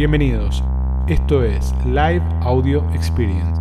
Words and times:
Bienvenidos. 0.00 0.64
Esto 1.08 1.44
es 1.44 1.74
Live 1.84 2.22
Audio 2.40 2.82
Experience. 2.94 3.60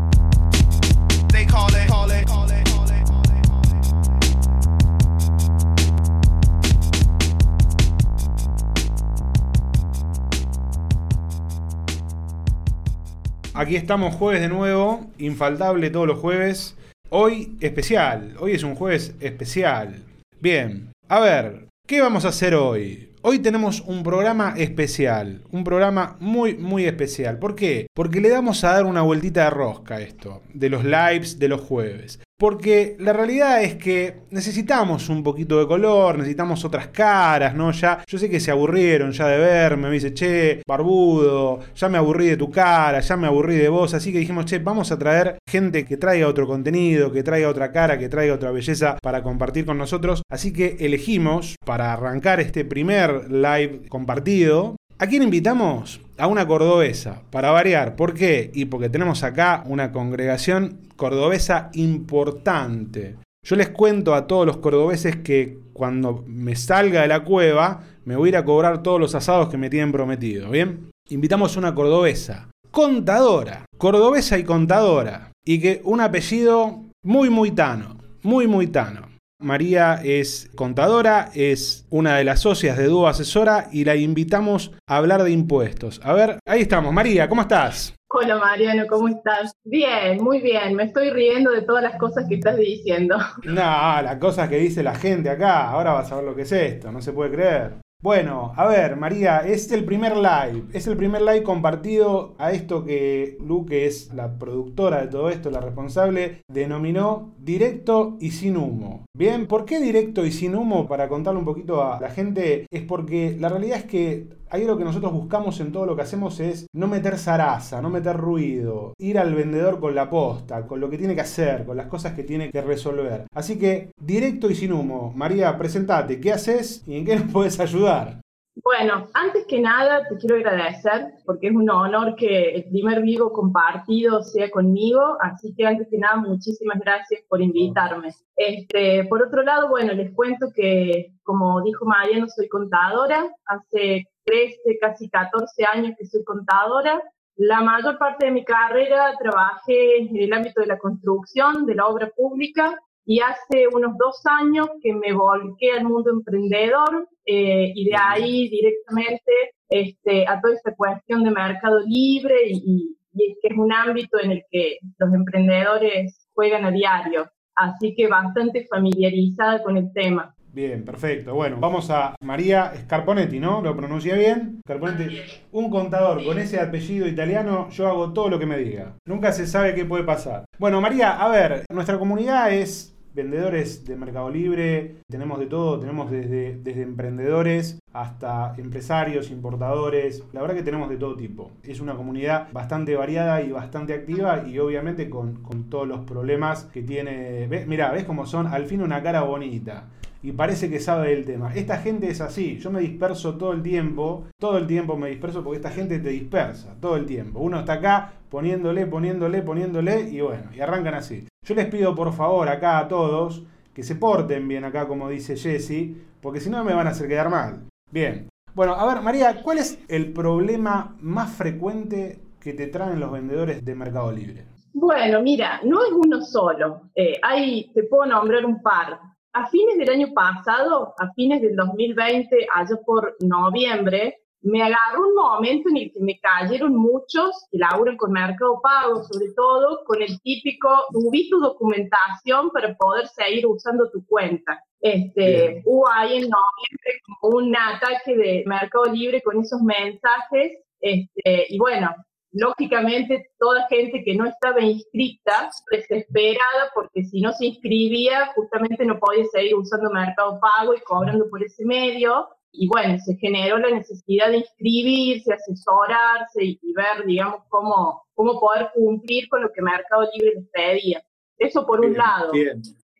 Aquí 13.53 13.75
estamos 13.75 14.15
jueves 14.15 14.39
de 14.39 14.47
nuevo, 14.47 15.07
infaltable 15.17 15.89
todos 15.89 16.07
los 16.07 16.19
jueves. 16.19 16.77
Hoy 17.09 17.57
especial, 17.59 18.37
hoy 18.39 18.53
es 18.53 18.63
un 18.63 18.75
jueves 18.75 19.13
especial. 19.19 20.05
Bien, 20.39 20.93
a 21.09 21.19
ver, 21.19 21.68
¿qué 21.89 22.01
vamos 22.01 22.23
a 22.23 22.27
hacer 22.27 22.53
hoy? 22.53 23.09
Hoy 23.23 23.39
tenemos 23.39 23.81
un 23.81 24.03
programa 24.03 24.53
especial, 24.55 25.41
un 25.49 25.63
programa 25.63 26.17
muy, 26.19 26.53
muy 26.55 26.85
especial. 26.85 27.39
¿Por 27.39 27.55
qué? 27.55 27.87
Porque 27.95 28.21
le 28.21 28.29
damos 28.29 28.63
a 28.63 28.73
dar 28.73 28.85
una 28.85 29.01
vueltita 29.01 29.45
de 29.45 29.49
rosca 29.49 29.95
a 29.95 30.01
esto, 30.01 30.43
de 30.53 30.69
los 30.69 30.83
lives 30.83 31.39
de 31.39 31.47
los 31.47 31.61
jueves. 31.61 32.19
Porque 32.39 32.95
la 32.99 33.11
realidad 33.11 33.61
es 33.61 33.75
que 33.75 34.21
necesitamos 34.31 35.09
un 35.09 35.23
poquito 35.23 35.59
de 35.59 35.67
color, 35.67 36.17
necesitamos 36.17 36.63
otras 36.63 36.87
caras, 36.87 37.53
¿no? 37.53 37.73
Ya, 37.73 38.01
yo 38.07 38.17
sé 38.17 38.29
que 38.29 38.39
se 38.39 38.49
aburrieron 38.49 39.11
ya 39.11 39.27
de 39.27 39.37
verme, 39.37 39.89
me 39.89 39.95
dice, 39.95 40.13
che, 40.13 40.61
barbudo, 40.65 41.59
ya 41.75 41.89
me 41.89 41.97
aburrí 41.97 42.27
de 42.27 42.37
tu 42.37 42.49
cara, 42.49 43.01
ya 43.01 43.17
me 43.17 43.27
aburrí 43.27 43.57
de 43.57 43.67
vos, 43.67 43.93
así 43.93 44.13
que 44.13 44.19
dijimos, 44.19 44.45
che, 44.45 44.59
vamos 44.59 44.89
a 44.93 44.97
traer 44.97 45.37
gente 45.49 45.83
que 45.83 45.97
traiga 45.97 46.29
otro 46.29 46.47
contenido, 46.47 47.11
que 47.11 47.23
traiga 47.23 47.49
otra 47.49 47.73
cara, 47.73 47.99
que 47.99 48.07
traiga 48.07 48.35
otra 48.35 48.51
belleza 48.51 48.97
para 49.01 49.21
compartir 49.21 49.65
con 49.65 49.77
nosotros. 49.77 50.21
Así 50.29 50.53
que 50.53 50.77
elegimos, 50.79 51.57
para 51.65 51.91
arrancar 51.91 52.39
este 52.39 52.63
primer 52.63 53.29
live 53.29 53.81
compartido, 53.89 54.77
¿A 55.01 55.07
quién 55.07 55.23
invitamos? 55.23 56.01
A 56.19 56.27
una 56.27 56.45
cordobesa, 56.45 57.21
para 57.31 57.51
variar. 57.51 57.95
¿Por 57.95 58.13
qué? 58.13 58.51
Y 58.53 58.65
porque 58.65 58.89
tenemos 58.89 59.23
acá 59.23 59.63
una 59.65 59.93
congregación 59.93 60.81
cordobesa 60.97 61.69
importante. 61.71 63.15
Yo 63.41 63.55
les 63.55 63.69
cuento 63.69 64.13
a 64.13 64.27
todos 64.27 64.45
los 64.45 64.57
cordobeses 64.57 65.15
que 65.15 65.59
cuando 65.71 66.25
me 66.27 66.57
salga 66.57 67.03
de 67.03 67.07
la 67.07 67.23
cueva 67.23 67.83
me 68.03 68.17
voy 68.17 68.27
a 68.27 68.31
ir 68.31 68.37
a 68.37 68.43
cobrar 68.43 68.83
todos 68.83 68.99
los 68.99 69.15
asados 69.15 69.47
que 69.47 69.57
me 69.57 69.69
tienen 69.69 69.93
prometido, 69.93 70.49
¿bien? 70.49 70.89
Invitamos 71.07 71.55
una 71.55 71.73
cordobesa, 71.73 72.49
contadora, 72.69 73.63
cordobesa 73.77 74.37
y 74.37 74.43
contadora, 74.43 75.31
y 75.45 75.61
que 75.61 75.79
un 75.85 76.01
apellido 76.01 76.83
muy 77.01 77.29
muy 77.29 77.51
tano, 77.51 77.97
muy 78.23 78.45
muy 78.45 78.67
tano. 78.67 79.08
María 79.41 80.01
es 80.03 80.51
contadora, 80.53 81.31
es 81.33 81.87
una 81.89 82.17
de 82.17 82.25
las 82.25 82.41
socias 82.41 82.77
de 82.77 82.87
Dúo 82.87 83.07
Asesora 83.07 83.69
y 83.71 83.85
la 83.85 83.95
invitamos 83.95 84.73
a 84.85 84.97
hablar 84.97 85.23
de 85.23 85.31
impuestos. 85.31 86.01
A 86.03 86.11
ver, 86.11 86.39
ahí 86.45 86.61
estamos. 86.61 86.93
María, 86.93 87.29
¿cómo 87.29 87.43
estás? 87.43 87.95
Hola 88.11 88.37
Mariano, 88.37 88.85
¿cómo 88.87 89.07
estás? 89.07 89.53
Bien, 89.63 90.21
muy 90.21 90.41
bien. 90.41 90.75
Me 90.75 90.83
estoy 90.83 91.11
riendo 91.11 91.51
de 91.51 91.61
todas 91.61 91.83
las 91.83 91.97
cosas 91.97 92.25
que 92.27 92.35
estás 92.35 92.57
diciendo. 92.57 93.17
No, 93.45 93.53
las 93.53 94.17
cosas 94.17 94.49
que 94.49 94.57
dice 94.57 94.83
la 94.83 94.95
gente 94.95 95.29
acá. 95.29 95.69
Ahora 95.69 95.93
vas 95.93 96.11
a 96.11 96.17
ver 96.17 96.25
lo 96.25 96.35
que 96.35 96.41
es 96.41 96.51
esto, 96.51 96.91
no 96.91 97.01
se 97.01 97.13
puede 97.13 97.31
creer. 97.31 97.77
Bueno, 98.01 98.53
a 98.55 98.65
ver, 98.65 98.95
María, 98.95 99.39
es 99.39 99.69
el 99.73 99.83
primer 99.83 100.15
live. 100.15 100.67
Es 100.71 100.87
el 100.87 100.95
primer 100.95 101.21
live 101.21 101.43
compartido 101.43 102.33
a 102.37 102.53
esto 102.53 102.85
que 102.85 103.37
Lu, 103.45 103.65
que 103.65 103.87
es 103.87 104.13
la 104.13 104.39
productora 104.39 105.01
de 105.01 105.07
todo 105.07 105.29
esto, 105.29 105.51
la 105.51 105.59
responsable, 105.59 106.41
denominó 106.47 107.35
directo 107.39 108.15
y 108.21 108.31
sin 108.31 108.55
humo. 108.55 109.03
Bien, 109.13 109.47
¿por 109.47 109.65
qué 109.65 109.81
directo 109.81 110.25
y 110.25 110.31
sin 110.31 110.55
humo? 110.55 110.87
Para 110.87 111.09
contarle 111.09 111.39
un 111.39 111.45
poquito 111.45 111.83
a 111.83 111.99
la 111.99 112.09
gente, 112.09 112.67
es 112.71 112.83
porque 112.83 113.35
la 113.37 113.49
realidad 113.49 113.79
es 113.79 113.83
que 113.83 114.29
ahí 114.49 114.65
lo 114.65 114.77
que 114.77 114.83
nosotros 114.83 115.13
buscamos 115.13 115.59
en 115.59 115.71
todo 115.71 115.85
lo 115.85 115.95
que 115.95 116.01
hacemos 116.01 116.39
es 116.39 116.67
no 116.73 116.87
meter 116.87 117.17
zaraza, 117.17 117.81
no 117.81 117.89
meter 117.89 118.17
ruido, 118.17 118.93
ir 118.97 119.17
al 119.19 119.33
vendedor 119.33 119.79
con 119.79 119.95
la 119.95 120.09
posta, 120.09 120.65
con 120.67 120.79
lo 120.79 120.89
que 120.89 120.97
tiene 120.97 121.15
que 121.15 121.21
hacer, 121.21 121.65
con 121.65 121.77
las 121.77 121.87
cosas 121.87 122.13
que 122.13 122.23
tiene 122.23 122.51
que 122.51 122.61
resolver. 122.61 123.25
Así 123.33 123.57
que, 123.57 123.91
directo 123.99 124.49
y 124.49 124.55
sin 124.55 124.73
humo. 124.73 125.13
María, 125.15 125.57
presentate, 125.57 126.19
¿qué 126.19 126.33
haces 126.33 126.83
y 126.87 126.97
en 126.97 127.05
qué 127.05 127.15
nos 127.15 127.31
puedes 127.31 127.59
ayudar? 127.59 128.21
Bueno, 128.63 129.07
antes 129.13 129.45
que 129.47 129.59
nada 129.59 130.07
te 130.07 130.17
quiero 130.17 130.35
agradecer 130.35 131.13
porque 131.25 131.47
es 131.47 131.55
un 131.55 131.69
honor 131.69 132.15
que 132.15 132.55
el 132.55 132.65
primer 132.65 133.01
vivo 133.01 133.31
compartido 133.31 134.21
sea 134.21 134.49
conmigo, 134.49 135.17
así 135.21 135.53
que 135.55 135.65
antes 135.65 135.87
que 135.89 135.97
nada 135.97 136.17
muchísimas 136.17 136.79
gracias 136.79 137.21
por 137.27 137.41
invitarme. 137.41 138.09
Este, 138.35 139.05
por 139.05 139.21
otro 139.21 139.43
lado, 139.43 139.69
bueno, 139.69 139.93
les 139.93 140.13
cuento 140.13 140.47
que 140.53 141.13
como 141.29 141.61
dijo 141.61 141.85
Mariano, 141.85 142.27
soy 142.27 142.49
contadora, 142.49 143.29
hace 143.45 144.07
13, 144.25 144.79
casi 144.81 145.07
14 145.09 145.63
años 145.71 145.93
que 145.95 146.07
soy 146.07 146.23
contadora. 146.23 147.03
La 147.35 147.61
mayor 147.61 147.99
parte 147.99 148.25
de 148.25 148.31
mi 148.31 148.43
carrera 148.43 149.13
trabajé 149.19 149.99
en 149.99 150.17
el 150.17 150.33
ámbito 150.33 150.59
de 150.59 150.65
la 150.65 150.79
construcción, 150.79 151.67
de 151.67 151.75
la 151.75 151.85
obra 151.85 152.09
pública, 152.17 152.75
y 153.09 153.21
hace 153.21 153.67
unos 153.73 153.97
dos 153.97 154.21
años 154.25 154.67
que 154.83 154.93
me 154.93 155.11
volqué 155.13 155.71
al 155.71 155.83
mundo 155.83 156.11
emprendedor 156.11 157.09
eh, 157.25 157.71
y 157.73 157.85
de 157.85 157.95
ahí 157.99 158.49
directamente 158.49 159.31
este, 159.67 160.27
a 160.27 160.39
toda 160.39 160.53
esta 160.53 160.75
cuestión 160.75 161.23
de 161.23 161.31
mercado 161.31 161.79
libre 161.87 162.35
y, 162.45 162.95
y, 163.11 163.35
que 163.41 163.47
es 163.47 163.57
un 163.57 163.73
ámbito 163.73 164.19
en 164.21 164.33
el 164.33 164.43
que 164.51 164.77
los 164.99 165.11
emprendedores 165.11 166.29
juegan 166.35 166.65
a 166.65 166.71
diario. 166.71 167.27
Así 167.55 167.95
que 167.95 168.05
bastante 168.05 168.67
familiarizada 168.67 169.63
con 169.63 169.77
el 169.77 169.91
tema. 169.91 170.35
Bien, 170.53 170.85
perfecto. 170.85 171.33
Bueno, 171.33 171.57
vamos 171.59 171.89
a 171.89 172.15
María 172.21 172.73
Scarponetti, 172.75 173.39
¿no? 173.39 173.63
¿Lo 173.63 173.75
pronuncia 173.75 174.13
bien? 174.13 174.61
Scarponetti. 174.61 175.17
Un 175.51 175.71
contador 175.71 176.23
con 176.23 176.37
ese 176.37 176.59
apellido 176.59 177.07
italiano, 177.07 177.69
yo 177.71 177.87
hago 177.87 178.13
todo 178.13 178.29
lo 178.29 178.37
que 178.37 178.45
me 178.45 178.57
diga. 178.59 178.97
Nunca 179.05 179.31
se 179.31 179.47
sabe 179.47 179.73
qué 179.73 179.85
puede 179.85 180.03
pasar. 180.03 180.45
Bueno, 180.59 180.79
María, 180.79 181.19
a 181.19 181.27
ver, 181.29 181.65
nuestra 181.71 181.97
comunidad 181.97 182.53
es 182.53 182.95
vendedores 183.21 183.85
de 183.85 183.95
Mercado 183.95 184.29
Libre, 184.29 184.95
tenemos 185.09 185.39
de 185.39 185.47
todo, 185.47 185.79
tenemos 185.79 186.09
desde, 186.09 186.55
desde 186.55 186.83
emprendedores 186.83 187.79
hasta 187.91 188.53
empresarios, 188.57 189.29
importadores, 189.29 190.23
la 190.31 190.41
verdad 190.41 190.55
que 190.55 190.63
tenemos 190.63 190.89
de 190.89 190.97
todo 190.97 191.15
tipo. 191.15 191.51
Es 191.63 191.81
una 191.81 191.95
comunidad 191.95 192.47
bastante 192.53 192.95
variada 192.95 193.41
y 193.41 193.51
bastante 193.51 193.93
activa 193.93 194.47
y 194.47 194.57
obviamente 194.59 195.09
con, 195.09 195.43
con 195.43 195.69
todos 195.69 195.87
los 195.87 196.01
problemas 196.01 196.63
que 196.65 196.81
tiene. 196.81 197.47
Mira, 197.67 197.91
¿ves 197.91 198.05
cómo 198.05 198.25
son? 198.25 198.47
Al 198.47 198.65
fin 198.65 198.81
una 198.81 199.03
cara 199.03 199.23
bonita 199.23 199.87
y 200.21 200.31
parece 200.31 200.69
que 200.69 200.79
sabe 200.79 201.09
del 201.09 201.25
tema. 201.25 201.53
Esta 201.55 201.77
gente 201.77 202.09
es 202.09 202.21
así, 202.21 202.57
yo 202.59 202.71
me 202.71 202.81
disperso 202.81 203.35
todo 203.35 203.53
el 203.53 203.61
tiempo, 203.61 204.25
todo 204.39 204.57
el 204.57 204.67
tiempo 204.67 204.97
me 204.97 205.09
disperso 205.09 205.43
porque 205.43 205.57
esta 205.57 205.71
gente 205.71 205.99
te 205.99 206.09
dispersa, 206.09 206.75
todo 206.79 206.95
el 206.95 207.05
tiempo. 207.05 207.39
Uno 207.39 207.59
está 207.59 207.73
acá 207.73 208.13
poniéndole, 208.29 208.85
poniéndole, 208.85 209.41
poniéndole 209.41 210.09
y 210.09 210.21
bueno, 210.21 210.49
y 210.55 210.59
arrancan 210.59 210.95
así. 210.95 211.28
Yo 211.49 211.55
les 211.55 211.65
pido 211.65 211.95
por 211.95 212.13
favor 212.13 212.47
acá 212.47 212.77
a 212.77 212.87
todos 212.87 213.43
que 213.73 213.81
se 213.81 213.95
porten 213.95 214.47
bien 214.47 214.65
acá 214.65 214.87
como 214.87 215.09
dice 215.09 215.35
Jesse, 215.35 215.95
porque 216.21 216.39
si 216.39 216.49
no 216.49 216.63
me 216.63 216.73
van 216.73 216.85
a 216.85 216.91
hacer 216.91 217.07
quedar 217.07 217.29
mal. 217.29 217.61
Bien. 217.91 218.29
Bueno, 218.53 218.73
a 218.73 218.85
ver 218.85 219.01
María, 219.01 219.41
¿cuál 219.41 219.57
es 219.57 219.79
el 219.87 220.13
problema 220.13 220.95
más 220.99 221.31
frecuente 221.35 222.19
que 222.39 222.53
te 222.53 222.67
traen 222.67 222.99
los 222.99 223.11
vendedores 223.11 223.63
de 223.65 223.73
Mercado 223.75 224.11
Libre? 224.11 224.45
Bueno, 224.73 225.21
mira, 225.21 225.59
no 225.63 225.83
es 225.83 225.91
uno 225.91 226.21
solo. 226.21 226.81
Eh, 226.93 227.19
hay, 227.23 227.71
te 227.73 227.83
puedo 227.83 228.05
nombrar 228.05 228.45
un 228.45 228.61
par 228.61 228.99
a 229.33 229.47
fines 229.47 229.77
del 229.77 229.89
año 229.89 230.13
pasado, 230.13 230.93
a 230.97 231.11
fines 231.13 231.41
del 231.41 231.55
2020, 231.55 232.47
allá 232.53 232.75
por 232.85 233.15
noviembre, 233.21 234.17
me 234.41 234.61
agarró 234.61 235.07
un 235.07 235.15
momento 235.15 235.69
en 235.69 235.77
el 235.77 235.91
que 235.91 235.99
me 235.99 236.19
cayeron 236.19 236.75
muchos 236.75 237.47
que 237.51 237.57
laburan 237.57 237.97
con 237.97 238.11
Mercado 238.11 238.61
Pago, 238.61 239.03
sobre 239.03 239.31
todo 239.35 239.83
con 239.85 240.01
el 240.01 240.19
típico, 240.21 240.69
subí 240.91 241.29
tu 241.29 241.39
documentación 241.39 242.49
para 242.51 242.75
poder 242.75 243.07
seguir 243.07 243.45
usando 243.47 243.89
tu 243.91 244.05
cuenta. 244.05 244.63
Este, 244.81 245.61
hubo 245.65 245.89
ahí 245.89 246.17
en 246.17 246.29
noviembre 246.29 247.01
como 247.21 247.37
un 247.37 247.55
ataque 247.55 248.15
de 248.15 248.43
Mercado 248.45 248.85
Libre 248.85 249.21
con 249.21 249.39
esos 249.41 249.61
mensajes, 249.61 250.53
este, 250.79 251.47
y 251.49 251.57
bueno, 251.57 251.93
lógicamente 252.31 253.31
toda 253.39 253.67
gente 253.67 254.03
que 254.03 254.15
no 254.15 254.25
estaba 254.25 254.61
inscrita, 254.61 255.49
desesperada, 255.71 256.71
porque 256.73 257.03
si 257.03 257.21
no 257.21 257.33
se 257.33 257.47
inscribía, 257.47 258.31
justamente 258.35 258.85
no 258.85 258.99
podía 258.99 259.25
seguir 259.25 259.55
usando 259.55 259.89
Mercado 259.89 260.39
Pago 260.39 260.73
y 260.73 260.81
cobrando 260.81 261.29
por 261.29 261.43
ese 261.43 261.65
medio. 261.65 262.29
Y 262.51 262.67
bueno, 262.67 262.97
se 262.99 263.15
generó 263.17 263.57
la 263.59 263.69
necesidad 263.69 264.29
de 264.29 264.37
inscribirse, 264.37 265.33
asesorarse 265.33 266.43
y, 266.43 266.59
ver, 266.73 267.05
digamos, 267.05 267.41
cómo, 267.49 268.03
cómo 268.13 268.39
poder 268.39 268.69
cumplir 268.73 269.29
con 269.29 269.41
lo 269.41 269.51
que 269.51 269.61
Mercado 269.61 270.09
Libre 270.13 270.33
les 270.35 270.49
pedía. 270.51 271.03
Eso 271.37 271.65
por 271.65 271.79
un 271.85 271.93
lado. 271.93 272.31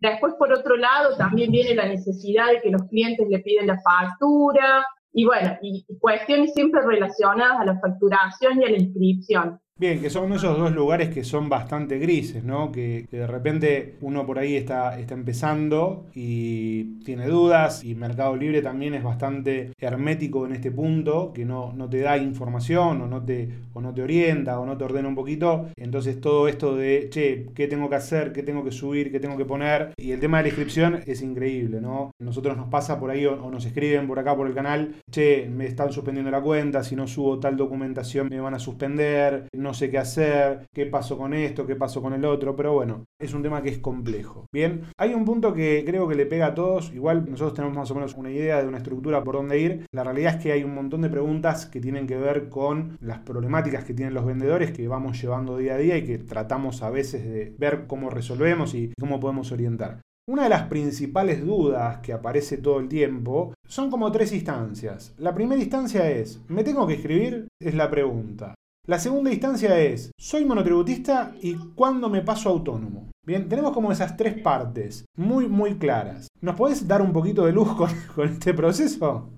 Después, 0.02 0.34
por 0.36 0.54
otro 0.54 0.78
lado, 0.78 1.18
también 1.18 1.52
viene 1.52 1.76
la 1.76 1.88
necesidad 1.88 2.48
de 2.48 2.62
que 2.62 2.70
los 2.70 2.84
clientes 2.84 3.28
le 3.30 3.40
piden 3.40 3.68
la 3.68 3.82
factura, 3.82 4.86
y 5.12 5.26
bueno, 5.26 5.58
y, 5.62 5.86
cuestiones 6.00 6.54
siempre 6.54 6.82
relacionadas 6.82 7.60
a 7.60 7.66
la 7.66 7.80
facturación 7.80 8.62
y 8.62 8.66
a 8.66 8.70
la 8.70 8.78
inscripción. 8.78 9.60
Bien, 9.80 10.02
que 10.02 10.10
son 10.10 10.34
esos 10.34 10.58
dos 10.58 10.74
lugares 10.74 11.08
que 11.08 11.24
son 11.24 11.48
bastante 11.48 12.00
grises, 12.00 12.44
¿no? 12.44 12.70
Que, 12.70 13.06
de 13.10 13.26
repente 13.26 13.96
uno 14.02 14.26
por 14.26 14.38
ahí 14.38 14.58
está, 14.58 15.00
está 15.00 15.14
empezando 15.14 16.06
y 16.14 17.00
tiene 17.06 17.28
dudas 17.28 17.86
y 17.86 17.96
Mercado 17.96 18.36
Libre 18.36 18.62
también 18.62 18.94
es 18.94 19.04
bastante 19.04 19.72
hermético 19.80 20.46
en 20.46 20.52
este 20.52 20.70
punto, 20.70 21.32
que 21.34 21.46
no, 21.46 21.72
no 21.72 21.90
te 21.90 22.02
da 22.02 22.18
información 22.18 23.02
o 23.02 23.08
no, 23.08 23.24
te, 23.24 23.48
o 23.74 23.80
no 23.80 23.94
te 23.94 24.02
orienta 24.02 24.60
o 24.60 24.66
no 24.66 24.78
te 24.78 24.84
ordena 24.84 25.08
un 25.08 25.16
poquito. 25.16 25.70
Entonces 25.78 26.20
todo 26.20 26.50
esto 26.50 26.76
de, 26.76 27.08
che, 27.10 27.46
¿qué 27.56 27.70
tengo 27.70 27.90
que 27.90 27.96
hacer? 27.96 28.34
¿Qué 28.34 28.44
tengo 28.44 28.66
que 28.66 28.74
subir? 28.74 29.14
¿Qué 29.14 29.22
tengo 29.22 29.38
que 29.38 29.46
poner? 29.46 29.94
Y 29.96 30.12
el 30.12 30.20
tema 30.20 30.40
de 30.40 30.44
la 30.44 30.50
inscripción 30.50 31.00
es 31.06 31.22
increíble, 31.22 31.80
¿no? 31.80 32.12
Nosotros 32.20 32.58
nos 32.58 32.68
pasa 32.68 33.00
por 33.00 33.12
ahí 33.12 33.26
o, 33.26 33.50
nos 33.50 33.66
escriben 33.66 34.08
por 34.08 34.20
acá 34.20 34.36
por 34.36 34.48
el 34.48 34.54
canal, 34.54 34.96
che, 35.10 35.50
me 35.50 35.68
están 35.68 35.94
suspendiendo 35.94 36.30
la 36.32 36.42
cuenta, 36.42 36.84
si 36.84 36.98
no 36.98 37.08
subo 37.08 37.40
tal 37.40 37.56
documentación 37.56 38.28
me 38.30 38.42
van 38.42 38.56
a 38.56 38.60
suspender, 38.60 39.48
no 39.70 39.76
sé 39.76 39.92
qué 39.92 40.00
hacer, 40.00 40.66
qué 40.74 40.88
pasó 40.88 41.16
con 41.16 41.32
esto, 41.32 41.68
qué 41.68 41.76
pasó 41.76 42.02
con 42.02 42.14
el 42.14 42.26
otro, 42.26 42.56
pero 42.56 42.74
bueno, 42.74 43.06
es 43.22 43.36
un 43.36 43.44
tema 43.44 43.62
que 43.62 43.70
es 43.70 43.78
complejo. 43.78 44.48
Bien, 44.52 44.82
hay 44.98 45.14
un 45.14 45.26
punto 45.26 45.54
que 45.54 45.84
creo 45.86 46.08
que 46.08 46.16
le 46.16 46.26
pega 46.26 46.48
a 46.48 46.56
todos, 46.56 46.92
igual 46.92 47.30
nosotros 47.30 47.54
tenemos 47.54 47.78
más 47.78 47.92
o 47.92 47.94
menos 47.94 48.16
una 48.16 48.32
idea 48.32 48.64
de 48.64 48.68
una 48.68 48.80
estructura 48.80 49.24
por 49.24 49.36
dónde 49.36 49.60
ir, 49.60 49.86
la 49.94 50.04
realidad 50.04 50.38
es 50.38 50.42
que 50.42 50.52
hay 50.54 50.64
un 50.64 50.74
montón 50.74 51.02
de 51.02 51.10
preguntas 51.10 51.68
que 51.68 51.80
tienen 51.80 52.08
que 52.08 52.18
ver 52.18 52.50
con 52.50 52.98
las 53.00 53.20
problemáticas 53.20 53.84
que 53.84 53.94
tienen 53.94 54.16
los 54.16 54.26
vendedores 54.26 54.72
que 54.72 54.88
vamos 54.88 55.22
llevando 55.22 55.56
día 55.56 55.76
a 55.76 55.78
día 55.78 55.98
y 55.98 56.04
que 56.04 56.18
tratamos 56.18 56.82
a 56.82 56.90
veces 56.90 57.24
de 57.24 57.54
ver 57.60 57.86
cómo 57.86 58.10
resolvemos 58.10 58.74
y 58.74 58.92
cómo 59.00 59.20
podemos 59.20 59.52
orientar. 59.52 60.02
Una 60.28 60.44
de 60.44 60.50
las 60.50 60.64
principales 60.68 61.46
dudas 61.46 62.00
que 62.00 62.14
aparece 62.14 62.58
todo 62.58 62.80
el 62.80 62.88
tiempo 62.88 63.54
son 63.68 63.92
como 63.92 64.12
tres 64.12 64.32
instancias. 64.32 65.14
La 65.18 65.36
primera 65.36 65.62
instancia 65.62 66.10
es, 66.10 66.42
¿me 66.48 66.64
tengo 66.64 66.88
que 66.88 66.96
escribir? 66.96 67.48
Es 67.60 67.76
la 67.76 67.90
pregunta. 67.90 68.56
La 68.90 68.98
segunda 68.98 69.32
instancia 69.32 69.80
es, 69.80 70.12
soy 70.18 70.46
monotributista 70.46 71.36
y 71.44 71.54
cuándo 71.76 72.10
me 72.10 72.24
paso 72.24 72.50
autónomo. 72.50 73.12
Bien, 73.24 73.48
tenemos 73.48 73.72
como 73.72 73.92
esas 73.92 74.18
tres 74.18 74.42
partes 74.42 75.06
muy, 75.16 75.48
muy 75.48 75.78
claras. 75.78 76.28
¿Nos 76.42 76.56
podés 76.56 76.88
dar 76.88 77.04
un 77.04 77.14
poquito 77.14 77.46
de 77.46 77.52
luz 77.52 77.68
con, 78.16 78.28
este 78.28 78.52
proceso? 78.52 79.30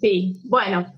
Sí, 0.00 0.42
bueno, 0.48 0.92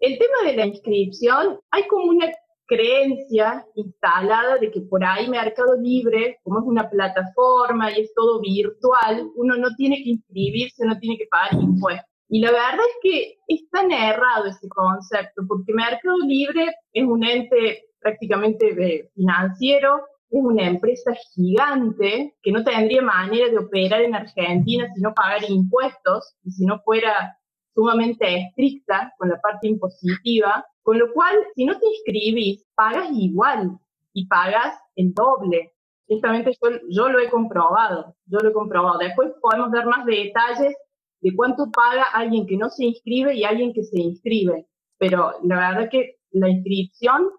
el 0.00 0.18
tema 0.18 0.50
de 0.50 0.54
la 0.54 0.66
inscripción, 0.66 1.58
hay 1.70 1.86
como 1.88 2.10
una 2.10 2.26
creencia 2.66 3.64
instalada 3.74 4.58
de 4.58 4.70
que 4.70 4.82
por 4.82 5.02
ahí 5.02 5.26
Mercado 5.26 5.80
Libre, 5.80 6.38
como 6.42 6.58
es 6.58 6.66
una 6.66 6.90
plataforma 6.90 7.90
y 7.90 8.02
es 8.02 8.12
todo 8.12 8.38
virtual, 8.42 9.30
uno 9.34 9.56
no 9.56 9.68
tiene 9.78 9.96
que 10.04 10.10
inscribirse, 10.10 10.84
no 10.84 10.98
tiene 10.98 11.16
que 11.16 11.26
pagar 11.30 11.54
impuestos. 11.54 12.15
Y 12.28 12.40
la 12.40 12.50
verdad 12.50 12.74
es 12.74 12.96
que 13.02 13.38
es 13.48 13.70
tan 13.70 13.92
errado 13.92 14.46
ese 14.46 14.68
concepto, 14.68 15.42
porque 15.46 15.72
Mercado 15.72 16.18
Libre 16.26 16.74
es 16.92 17.04
un 17.04 17.24
ente 17.24 17.84
prácticamente 18.00 19.08
financiero, 19.14 20.04
es 20.30 20.42
una 20.42 20.66
empresa 20.66 21.12
gigante 21.34 22.34
que 22.42 22.52
no 22.52 22.64
tendría 22.64 23.00
manera 23.00 23.48
de 23.48 23.58
operar 23.58 24.02
en 24.02 24.14
Argentina 24.14 24.88
si 24.94 25.00
no 25.00 25.14
pagara 25.14 25.46
impuestos 25.48 26.36
y 26.42 26.50
si 26.50 26.66
no 26.66 26.80
fuera 26.80 27.38
sumamente 27.74 28.38
estricta 28.38 29.12
con 29.18 29.28
la 29.28 29.40
parte 29.40 29.68
impositiva, 29.68 30.66
con 30.82 30.98
lo 30.98 31.12
cual 31.12 31.36
si 31.54 31.64
no 31.64 31.78
te 31.78 31.86
inscribís, 31.86 32.64
pagas 32.74 33.08
igual 33.12 33.78
y 34.14 34.26
pagas 34.26 34.76
el 34.96 35.12
doble. 35.14 35.72
Justamente 36.08 36.52
yo, 36.62 36.70
yo 36.88 37.08
lo 37.08 37.20
he 37.20 37.28
comprobado, 37.28 38.16
yo 38.26 38.38
lo 38.38 38.50
he 38.50 38.52
comprobado. 38.52 38.98
Después 38.98 39.32
podemos 39.40 39.70
dar 39.70 39.86
más 39.86 40.06
detalles 40.06 40.74
de 41.20 41.34
cuánto 41.34 41.70
paga 41.70 42.04
alguien 42.12 42.46
que 42.46 42.56
no 42.56 42.68
se 42.68 42.84
inscribe 42.84 43.34
y 43.34 43.44
alguien 43.44 43.72
que 43.72 43.82
se 43.82 43.98
inscribe. 43.98 44.66
Pero 44.98 45.32
la 45.42 45.56
verdad 45.56 45.88
que 45.90 46.16
la 46.30 46.48
inscripción 46.48 47.30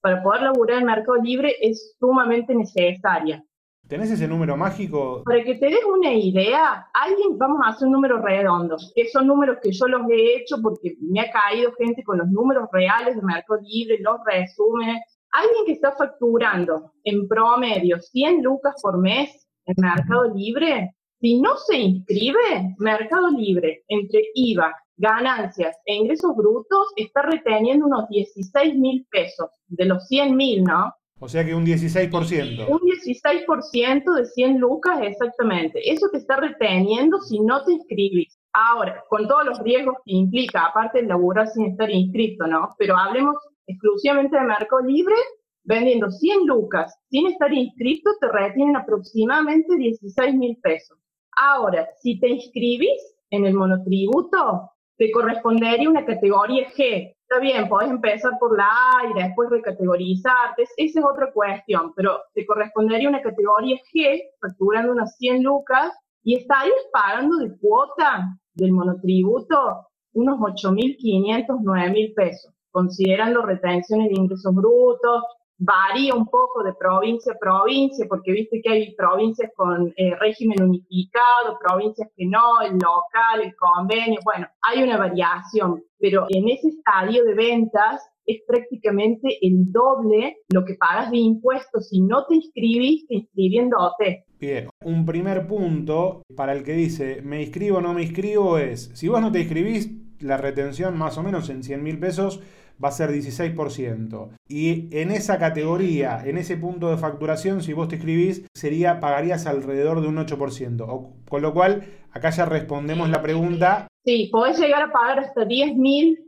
para 0.00 0.22
poder 0.22 0.42
laburar 0.42 0.78
en 0.78 0.86
Mercado 0.86 1.16
Libre 1.16 1.56
es 1.60 1.96
sumamente 1.98 2.54
necesaria. 2.54 3.44
¿Tenés 3.88 4.10
ese 4.10 4.28
número 4.28 4.54
mágico? 4.54 5.22
Para 5.24 5.42
que 5.42 5.54
te 5.54 5.66
des 5.66 5.84
una 5.84 6.12
idea, 6.12 6.86
alguien, 6.92 7.38
vamos 7.38 7.60
a 7.64 7.70
hacer 7.70 7.86
un 7.86 7.94
número 7.94 8.20
redondo, 8.20 8.76
que 8.94 9.08
son 9.08 9.26
números 9.26 9.56
que 9.62 9.72
yo 9.72 9.86
los 9.88 10.02
he 10.10 10.36
hecho 10.36 10.56
porque 10.62 10.96
me 11.00 11.20
ha 11.20 11.30
caído 11.30 11.72
gente 11.72 12.04
con 12.04 12.18
los 12.18 12.28
números 12.28 12.68
reales 12.70 13.16
de 13.16 13.22
Mercado 13.22 13.60
Libre, 13.62 13.98
los 14.00 14.18
resúmenes. 14.26 15.00
Alguien 15.30 15.64
que 15.64 15.72
está 15.72 15.92
facturando 15.92 16.92
en 17.04 17.26
promedio 17.28 17.98
100 17.98 18.42
lucas 18.42 18.74
por 18.82 18.98
mes 18.98 19.48
en 19.64 19.74
Mercado 19.78 20.34
Libre, 20.34 20.94
si 21.20 21.40
no 21.40 21.56
se 21.56 21.76
inscribe, 21.76 22.74
Mercado 22.78 23.30
Libre, 23.30 23.82
entre 23.88 24.22
IVA, 24.34 24.72
ganancias 24.96 25.76
e 25.84 25.94
ingresos 25.94 26.36
brutos, 26.36 26.92
está 26.96 27.22
reteniendo 27.22 27.86
unos 27.86 28.08
16 28.08 28.76
mil 28.76 29.06
pesos 29.10 29.50
de 29.66 29.84
los 29.86 30.06
100 30.06 30.36
mil, 30.36 30.62
¿no? 30.62 30.92
O 31.20 31.28
sea 31.28 31.44
que 31.44 31.54
un 31.54 31.66
16%. 31.66 32.68
Un 32.68 32.78
16% 32.78 34.14
de 34.14 34.24
100 34.24 34.58
lucas, 34.58 35.00
exactamente. 35.02 35.80
Eso 35.90 36.08
te 36.12 36.18
está 36.18 36.36
reteniendo 36.36 37.20
si 37.20 37.40
no 37.40 37.64
te 37.64 37.72
inscribís. 37.72 38.38
Ahora, 38.52 39.02
con 39.08 39.26
todos 39.26 39.44
los 39.44 39.58
riesgos 39.60 39.96
que 40.04 40.14
implica, 40.14 40.66
aparte 40.66 41.02
de 41.02 41.08
laburar 41.08 41.48
sin 41.48 41.66
estar 41.66 41.90
inscrito, 41.90 42.46
¿no? 42.46 42.74
Pero 42.78 42.96
hablemos 42.96 43.36
exclusivamente 43.66 44.36
de 44.36 44.44
Mercado 44.44 44.82
Libre, 44.82 45.16
vendiendo 45.64 46.10
100 46.10 46.46
lucas 46.46 46.96
sin 47.10 47.26
estar 47.26 47.52
inscrito, 47.52 48.10
te 48.20 48.28
retienen 48.28 48.76
aproximadamente 48.76 49.76
16 49.76 50.34
mil 50.36 50.56
pesos. 50.62 50.98
Ahora, 51.40 51.88
si 52.00 52.18
te 52.18 52.28
inscribís 52.28 53.00
en 53.30 53.46
el 53.46 53.54
monotributo, 53.54 54.70
te 54.96 55.10
correspondería 55.12 55.88
una 55.88 56.04
categoría 56.04 56.68
G. 56.70 57.14
Está 57.22 57.38
bien, 57.40 57.68
podés 57.68 57.90
empezar 57.90 58.32
por 58.40 58.56
la 58.56 58.66
A 58.66 59.06
y 59.08 59.22
después 59.22 59.48
recategorizarte, 59.50 60.64
esa 60.76 60.98
es 60.98 61.04
otra 61.04 61.30
cuestión, 61.32 61.92
pero 61.94 62.18
te 62.34 62.44
correspondería 62.44 63.08
una 63.08 63.22
categoría 63.22 63.76
G, 63.94 64.20
facturando 64.40 64.92
unas 64.92 65.16
100 65.18 65.42
lucas, 65.44 65.92
y 66.24 66.34
estarías 66.36 66.74
pagando 66.92 67.36
de 67.36 67.56
cuota 67.58 68.36
del 68.54 68.72
monotributo 68.72 69.86
unos 70.14 70.40
8.500, 70.40 71.46
9.000 71.46 72.14
pesos, 72.14 72.52
considerando 72.72 73.42
retenciones 73.42 74.08
de 74.08 74.20
ingresos 74.20 74.52
brutos, 74.52 75.22
varía 75.58 76.14
un 76.14 76.26
poco 76.26 76.62
de 76.62 76.72
provincia 76.74 77.32
a 77.32 77.38
provincia, 77.38 78.06
porque 78.08 78.32
viste 78.32 78.60
que 78.62 78.70
hay 78.70 78.94
provincias 78.94 79.50
con 79.56 79.92
eh, 79.96 80.14
régimen 80.20 80.62
unificado, 80.62 81.58
provincias 81.60 82.08
que 82.16 82.26
no, 82.26 82.60
el 82.62 82.74
local, 82.74 83.42
el 83.42 83.54
convenio, 83.56 84.20
bueno, 84.24 84.46
hay 84.62 84.82
una 84.82 84.96
variación, 84.96 85.82
pero 85.98 86.26
en 86.28 86.48
ese 86.48 86.68
estadio 86.68 87.24
de 87.24 87.34
ventas 87.34 88.08
es 88.24 88.42
prácticamente 88.46 89.38
el 89.40 89.72
doble 89.72 90.36
lo 90.50 90.64
que 90.64 90.74
pagas 90.74 91.10
de 91.10 91.16
impuestos 91.16 91.88
si 91.88 92.02
no 92.02 92.26
te 92.26 92.36
inscribiste 92.36 93.14
inscribiéndote. 93.14 94.26
Bien, 94.38 94.68
un 94.84 95.04
primer 95.04 95.46
punto 95.46 96.22
para 96.36 96.52
el 96.52 96.62
que 96.62 96.72
dice 96.72 97.22
me 97.22 97.42
inscribo 97.42 97.78
o 97.78 97.80
no 97.80 97.94
me 97.94 98.02
inscribo 98.02 98.58
es, 98.58 98.90
si 98.94 99.08
vos 99.08 99.20
no 99.20 99.32
te 99.32 99.40
inscribís, 99.40 99.90
la 100.20 100.36
retención 100.36 100.96
más 100.98 101.16
o 101.16 101.22
menos 101.22 101.48
en 101.48 101.62
100 101.62 101.82
mil 101.82 101.98
pesos 101.98 102.40
va 102.82 102.88
a 102.88 102.92
ser 102.92 103.10
16%. 103.10 104.30
Y 104.48 104.88
en 104.96 105.10
esa 105.10 105.38
categoría, 105.38 106.22
en 106.24 106.38
ese 106.38 106.56
punto 106.56 106.90
de 106.90 106.96
facturación, 106.96 107.62
si 107.62 107.72
vos 107.72 107.88
te 107.88 107.96
escribís, 107.96 108.46
sería, 108.54 109.00
pagarías 109.00 109.46
alrededor 109.46 110.00
de 110.00 110.08
un 110.08 110.16
8%. 110.16 111.24
con 111.28 111.42
lo 111.42 111.52
cual, 111.52 111.84
acá 112.12 112.30
ya 112.30 112.44
respondemos 112.44 113.08
la 113.10 113.22
pregunta. 113.22 113.88
Sí, 114.04 114.28
podés 114.32 114.58
llegar 114.58 114.82
a 114.82 114.92
pagar 114.92 115.20
hasta 115.20 115.44
10 115.44 115.76
mil, 115.76 116.18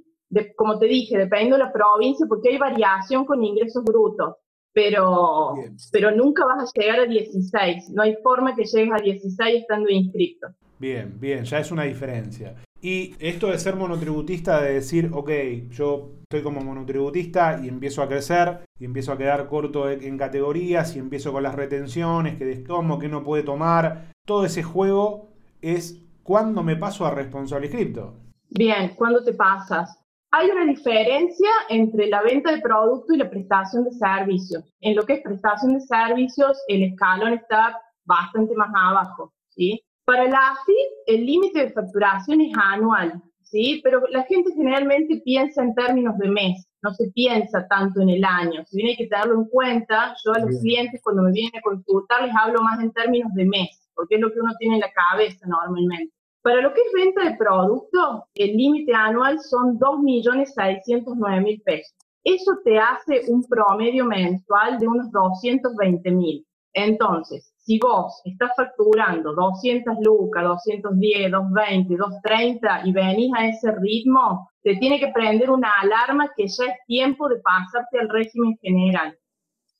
como 0.56 0.78
te 0.78 0.86
dije, 0.86 1.18
dependiendo 1.18 1.56
de 1.56 1.64
la 1.64 1.72
provincia, 1.72 2.26
porque 2.28 2.50
hay 2.50 2.58
variación 2.58 3.24
con 3.24 3.42
ingresos 3.42 3.84
brutos. 3.84 4.34
Pero, 4.72 5.54
pero 5.90 6.12
nunca 6.12 6.44
vas 6.44 6.70
a 6.70 6.80
llegar 6.80 7.00
a 7.00 7.06
16. 7.06 7.90
No 7.90 8.02
hay 8.02 8.14
forma 8.22 8.54
que 8.54 8.64
llegues 8.64 8.92
a 8.92 9.02
16 9.02 9.62
estando 9.62 9.88
inscrito. 9.88 10.46
Bien, 10.78 11.18
bien, 11.18 11.44
ya 11.44 11.58
es 11.58 11.72
una 11.72 11.82
diferencia. 11.82 12.54
Y 12.82 13.14
esto 13.18 13.48
de 13.48 13.58
ser 13.58 13.76
monotributista, 13.76 14.62
de 14.62 14.74
decir, 14.74 15.10
ok, 15.12 15.30
yo 15.70 16.12
estoy 16.22 16.42
como 16.42 16.62
monotributista 16.62 17.60
y 17.62 17.68
empiezo 17.68 18.02
a 18.02 18.08
crecer 18.08 18.60
y 18.78 18.86
empiezo 18.86 19.12
a 19.12 19.18
quedar 19.18 19.46
corto 19.48 19.90
en 19.90 20.16
categorías 20.16 20.96
y 20.96 20.98
empiezo 20.98 21.32
con 21.32 21.42
las 21.42 21.54
retenciones, 21.54 22.38
que 22.38 22.46
destomo, 22.46 22.98
que 22.98 23.08
no 23.08 23.22
puede 23.22 23.42
tomar, 23.42 24.12
todo 24.24 24.46
ese 24.46 24.62
juego 24.62 25.28
es 25.60 26.00
cuando 26.22 26.62
me 26.62 26.76
paso 26.76 27.04
a 27.04 27.10
responsable 27.10 27.68
cripto. 27.68 28.14
Bien, 28.48 28.94
¿cuándo 28.96 29.22
te 29.22 29.34
pasas? 29.34 29.98
Hay 30.32 30.48
una 30.48 30.64
diferencia 30.64 31.50
entre 31.68 32.06
la 32.06 32.22
venta 32.22 32.52
de 32.52 32.60
producto 32.60 33.12
y 33.12 33.18
la 33.18 33.28
prestación 33.28 33.84
de 33.84 33.90
servicios. 33.90 34.64
En 34.80 34.96
lo 34.96 35.02
que 35.02 35.14
es 35.14 35.22
prestación 35.22 35.74
de 35.74 35.80
servicios, 35.80 36.62
el 36.68 36.84
escalón 36.84 37.34
está 37.34 37.78
bastante 38.04 38.54
más 38.54 38.70
abajo, 38.74 39.32
¿sí? 39.48 39.82
Para 40.04 40.28
la 40.28 40.38
AFIP, 40.50 40.88
el 41.06 41.26
límite 41.26 41.66
de 41.66 41.72
facturación 41.72 42.40
es 42.40 42.52
anual, 42.56 43.22
¿sí? 43.42 43.80
Pero 43.84 44.02
la 44.10 44.22
gente 44.24 44.52
generalmente 44.54 45.20
piensa 45.24 45.62
en 45.62 45.74
términos 45.74 46.18
de 46.18 46.28
mes, 46.28 46.66
no 46.82 46.92
se 46.94 47.10
piensa 47.12 47.66
tanto 47.68 48.00
en 48.00 48.10
el 48.10 48.24
año. 48.24 48.64
Si 48.66 48.76
bien 48.76 48.88
hay 48.88 48.96
que 48.96 49.06
tenerlo 49.06 49.34
en 49.34 49.44
cuenta, 49.46 50.14
yo 50.24 50.32
a 50.32 50.40
los 50.40 50.60
clientes 50.60 51.00
cuando 51.02 51.22
me 51.22 51.32
vienen 51.32 51.56
a 51.56 51.62
consultar 51.62 52.24
les 52.24 52.34
hablo 52.34 52.62
más 52.62 52.80
en 52.80 52.92
términos 52.92 53.32
de 53.34 53.44
mes, 53.44 53.88
porque 53.94 54.16
es 54.16 54.20
lo 54.20 54.32
que 54.32 54.40
uno 54.40 54.52
tiene 54.58 54.76
en 54.76 54.80
la 54.80 54.92
cabeza 54.92 55.46
normalmente. 55.46 56.14
Para 56.42 56.62
lo 56.62 56.72
que 56.72 56.80
es 56.80 56.92
venta 56.94 57.24
de 57.24 57.36
producto, 57.36 58.24
el 58.34 58.56
límite 58.56 58.94
anual 58.94 59.38
son 59.40 59.78
2.609.000 59.78 61.62
pesos. 61.64 61.94
eso 62.24 62.52
te 62.64 62.78
hace 62.78 63.22
un 63.28 63.44
promedio 63.44 64.06
mensual 64.06 64.78
de 64.78 64.88
unos 64.88 65.10
220 65.10 66.10
mil. 66.10 66.46
Entonces, 66.72 67.49
si 67.70 67.78
vos 67.78 68.20
estás 68.24 68.50
facturando 68.56 69.32
200 69.32 69.98
lucas, 70.02 70.42
210, 70.42 71.30
220, 71.30 71.96
230 71.96 72.80
y 72.84 72.92
venís 72.92 73.30
a 73.36 73.46
ese 73.46 73.70
ritmo, 73.70 74.50
te 74.60 74.74
tiene 74.74 74.98
que 74.98 75.12
prender 75.14 75.52
una 75.52 75.70
alarma 75.80 76.32
que 76.36 76.48
ya 76.48 76.64
es 76.64 76.74
tiempo 76.88 77.28
de 77.28 77.36
pasarte 77.36 78.00
al 78.00 78.08
régimen 78.08 78.58
general. 78.60 79.16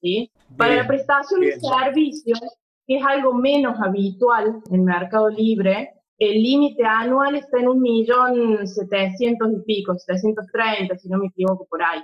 ¿sí? 0.01 0.31
Para 0.57 0.77
la 0.77 0.87
prestación 0.87 1.41
de 1.41 1.59
servicios, 1.59 2.39
que 2.87 2.99
es 2.99 3.05
algo 3.05 3.35
menos 3.35 3.75
habitual 3.81 4.63
en 4.71 4.85
Mercado 4.85 5.29
Libre, 5.29 5.91
el 6.17 6.41
límite 6.41 6.85
anual 6.85 7.35
está 7.35 7.59
en 7.59 7.71
un 7.71 7.81
millón 7.81 8.69
setecientos 8.69 9.51
y 9.53 9.65
pico, 9.65 9.99
730, 9.99 10.97
si 10.97 11.09
no 11.09 11.19
me 11.19 11.27
equivoco 11.27 11.67
por 11.69 11.83
ahí. 11.83 12.01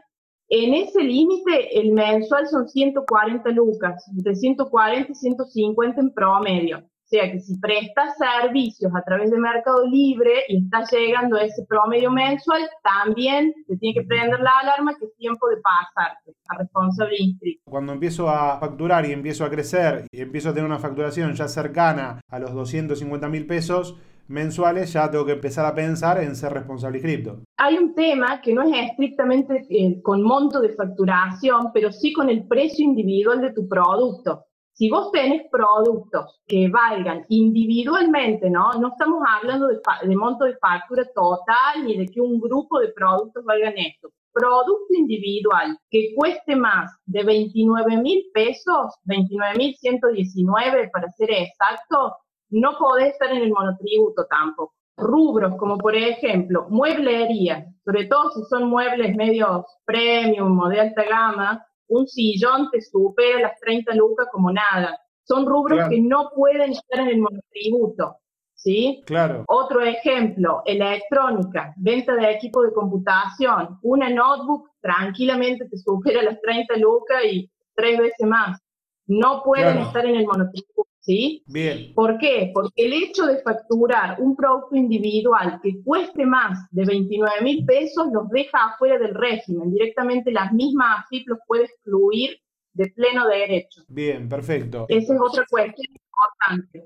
En 0.49 0.75
ese 0.75 1.03
límite, 1.03 1.81
el 1.81 1.93
mensual 1.93 2.47
son 2.47 2.69
140 2.69 3.50
lucas, 3.50 4.05
de 4.12 4.35
140 4.35 5.11
y 5.11 5.15
150 5.15 6.00
en 6.00 6.15
promedio. 6.15 6.79
O 6.79 7.09
sea 7.09 7.31
que 7.31 7.38
si 7.38 7.57
prestas 7.59 8.17
servicios 8.17 8.93
a 8.93 9.03
través 9.03 9.31
de 9.31 9.38
Mercado 9.38 9.87
Libre 9.87 10.43
y 10.49 10.65
estás 10.65 10.91
llegando 10.91 11.37
a 11.37 11.45
ese 11.45 11.65
promedio 11.69 12.11
mensual, 12.11 12.62
también 12.83 13.55
te 13.69 13.76
tiene 13.76 14.00
que 14.00 14.07
prender 14.07 14.41
la 14.41 14.59
alarma 14.61 14.93
que 14.99 15.05
es 15.05 15.17
tiempo 15.17 15.49
de 15.49 15.57
pasarte 15.59 16.35
a 16.49 16.59
responsable 16.59 17.17
inscrito. 17.19 17.62
Cuando 17.65 17.93
empiezo 17.93 18.29
a 18.29 18.59
facturar 18.59 19.07
y 19.07 19.12
empiezo 19.12 19.45
a 19.45 19.50
crecer 19.50 20.07
y 20.11 20.21
empiezo 20.21 20.50
a 20.50 20.55
tener 20.55 20.67
una 20.67 20.81
facturación 20.81 21.33
ya 21.35 21.47
cercana 21.47 22.21
a 22.29 22.38
los 22.41 22.53
250 22.53 23.29
mil 23.29 23.47
pesos, 23.47 23.97
mensuales, 24.28 24.92
ya 24.92 25.11
tengo 25.11 25.25
que 25.25 25.33
empezar 25.33 25.64
a 25.66 25.75
pensar 25.75 26.23
en 26.23 26.35
ser 26.35 26.52
responsable 26.52 26.99
inscrito. 26.99 27.42
Hay 27.59 27.76
un 27.76 27.95
tema 27.95 28.40
que 28.40 28.52
no 28.52 28.62
es 28.62 28.90
estrictamente 28.90 29.66
eh, 29.71 30.00
con 30.02 30.23
monto 30.23 30.61
de 30.61 30.75
facturación, 30.75 31.71
pero 31.73 31.92
sí 31.92 32.12
con 32.12 32.28
el 32.28 32.47
precio 32.47 32.85
individual 32.85 33.40
de 33.40 33.52
tu 33.52 33.68
producto. 33.68 34.45
Si 34.73 34.90
vos 34.90 35.11
tenés 35.11 35.42
productos 35.50 36.42
que 36.47 36.68
valgan 36.68 37.25
individualmente, 37.30 38.50
¿no? 38.50 38.73
No 38.73 38.88
estamos 38.88 39.23
hablando 39.26 39.68
de, 39.68 39.78
de 40.02 40.16
monto 40.16 40.45
de 40.45 40.56
factura 40.59 41.04
total 41.14 41.85
ni 41.85 41.97
de 41.97 42.06
que 42.06 42.21
un 42.21 42.38
grupo 42.38 42.78
de 42.78 42.92
productos 42.92 43.42
valgan 43.45 43.75
esto 43.78 44.11
producto 44.37 44.92
individual 44.95 45.78
que 45.90 46.12
cueste 46.14 46.56
más 46.56 46.92
de 47.06 47.25
29 47.25 48.02
mil 48.02 48.23
pesos, 48.35 48.95
29 49.04 49.56
mil 49.56 49.75
119 49.76 50.90
para 50.92 51.09
ser 51.12 51.30
exacto, 51.30 52.14
no 52.50 52.76
podés 52.79 53.12
estar 53.12 53.31
en 53.31 53.43
el 53.43 53.50
monotributo 53.50 54.26
tampoco. 54.26 54.75
Rubros 54.99 55.57
como 55.57 55.76
por 55.76 55.95
ejemplo 55.95 56.67
mueblería, 56.71 57.67
sobre 57.85 58.07
todo 58.07 58.31
si 58.31 58.43
son 58.45 58.71
muebles 58.71 59.15
medios 59.15 59.67
premium 59.85 60.59
o 60.59 60.69
de 60.69 60.81
alta 60.81 61.05
gama, 61.05 61.67
un 61.88 62.07
sillón 62.07 62.71
te 62.71 62.81
supera 62.81 63.41
las 63.41 63.61
30 63.61 63.95
lucas 63.95 64.26
como 64.33 64.50
nada. 64.50 64.99
Son 65.25 65.45
rubros 65.47 65.88
que 65.88 66.00
no 66.00 66.31
pueden 66.35 66.73
estar 66.73 67.00
en 67.00 67.09
el 67.09 67.19
monotributo. 67.19 68.17
¿Sí? 68.55 69.03
Claro. 69.07 69.45
Otro 69.49 69.83
ejemplo, 69.83 70.62
electrónica, 70.65 71.75
venta 71.76 72.15
de 72.15 72.33
equipo 72.33 72.62
de 72.62 72.73
computación. 72.73 73.79
Una 73.83 74.09
notebook 74.09 74.71
tranquilamente 74.81 75.69
te 75.69 75.76
supera 75.76 76.23
las 76.23 76.41
30 76.41 76.76
lucas 76.79 77.23
y 77.31 77.50
tres 77.75 77.99
veces 77.99 78.26
más. 78.26 78.59
No 79.07 79.43
pueden 79.45 79.79
estar 79.79 80.05
en 80.07 80.17
el 80.17 80.26
monotributo. 80.26 80.86
¿Sí? 81.06 81.44
Bien. 81.46 81.94
¿Por 81.94 82.18
qué? 82.18 82.50
Porque 82.52 82.84
el 82.84 82.92
hecho 82.92 83.26
de 83.26 83.40
facturar 83.42 84.20
un 84.20 84.34
producto 84.34 84.75
individual 84.75 85.60
que 85.62 85.80
cueste 85.84 86.26
más 86.26 86.68
de 86.72 86.84
29 86.84 87.42
mil 87.42 87.64
pesos 87.64 88.08
los 88.12 88.28
deja 88.28 88.72
afuera 88.72 88.98
del 88.98 89.14
régimen. 89.14 89.70
Directamente 89.70 90.32
las 90.32 90.52
mismas 90.52 91.04
AFIP 91.04 91.28
los 91.28 91.38
puede 91.46 91.64
excluir 91.64 92.36
de 92.72 92.88
pleno 92.88 93.26
derecho. 93.26 93.82
Bien, 93.88 94.28
perfecto. 94.28 94.86
Esa 94.88 95.14
es 95.14 95.20
otra 95.20 95.44
cuestión 95.48 95.86
importante. 95.94 96.84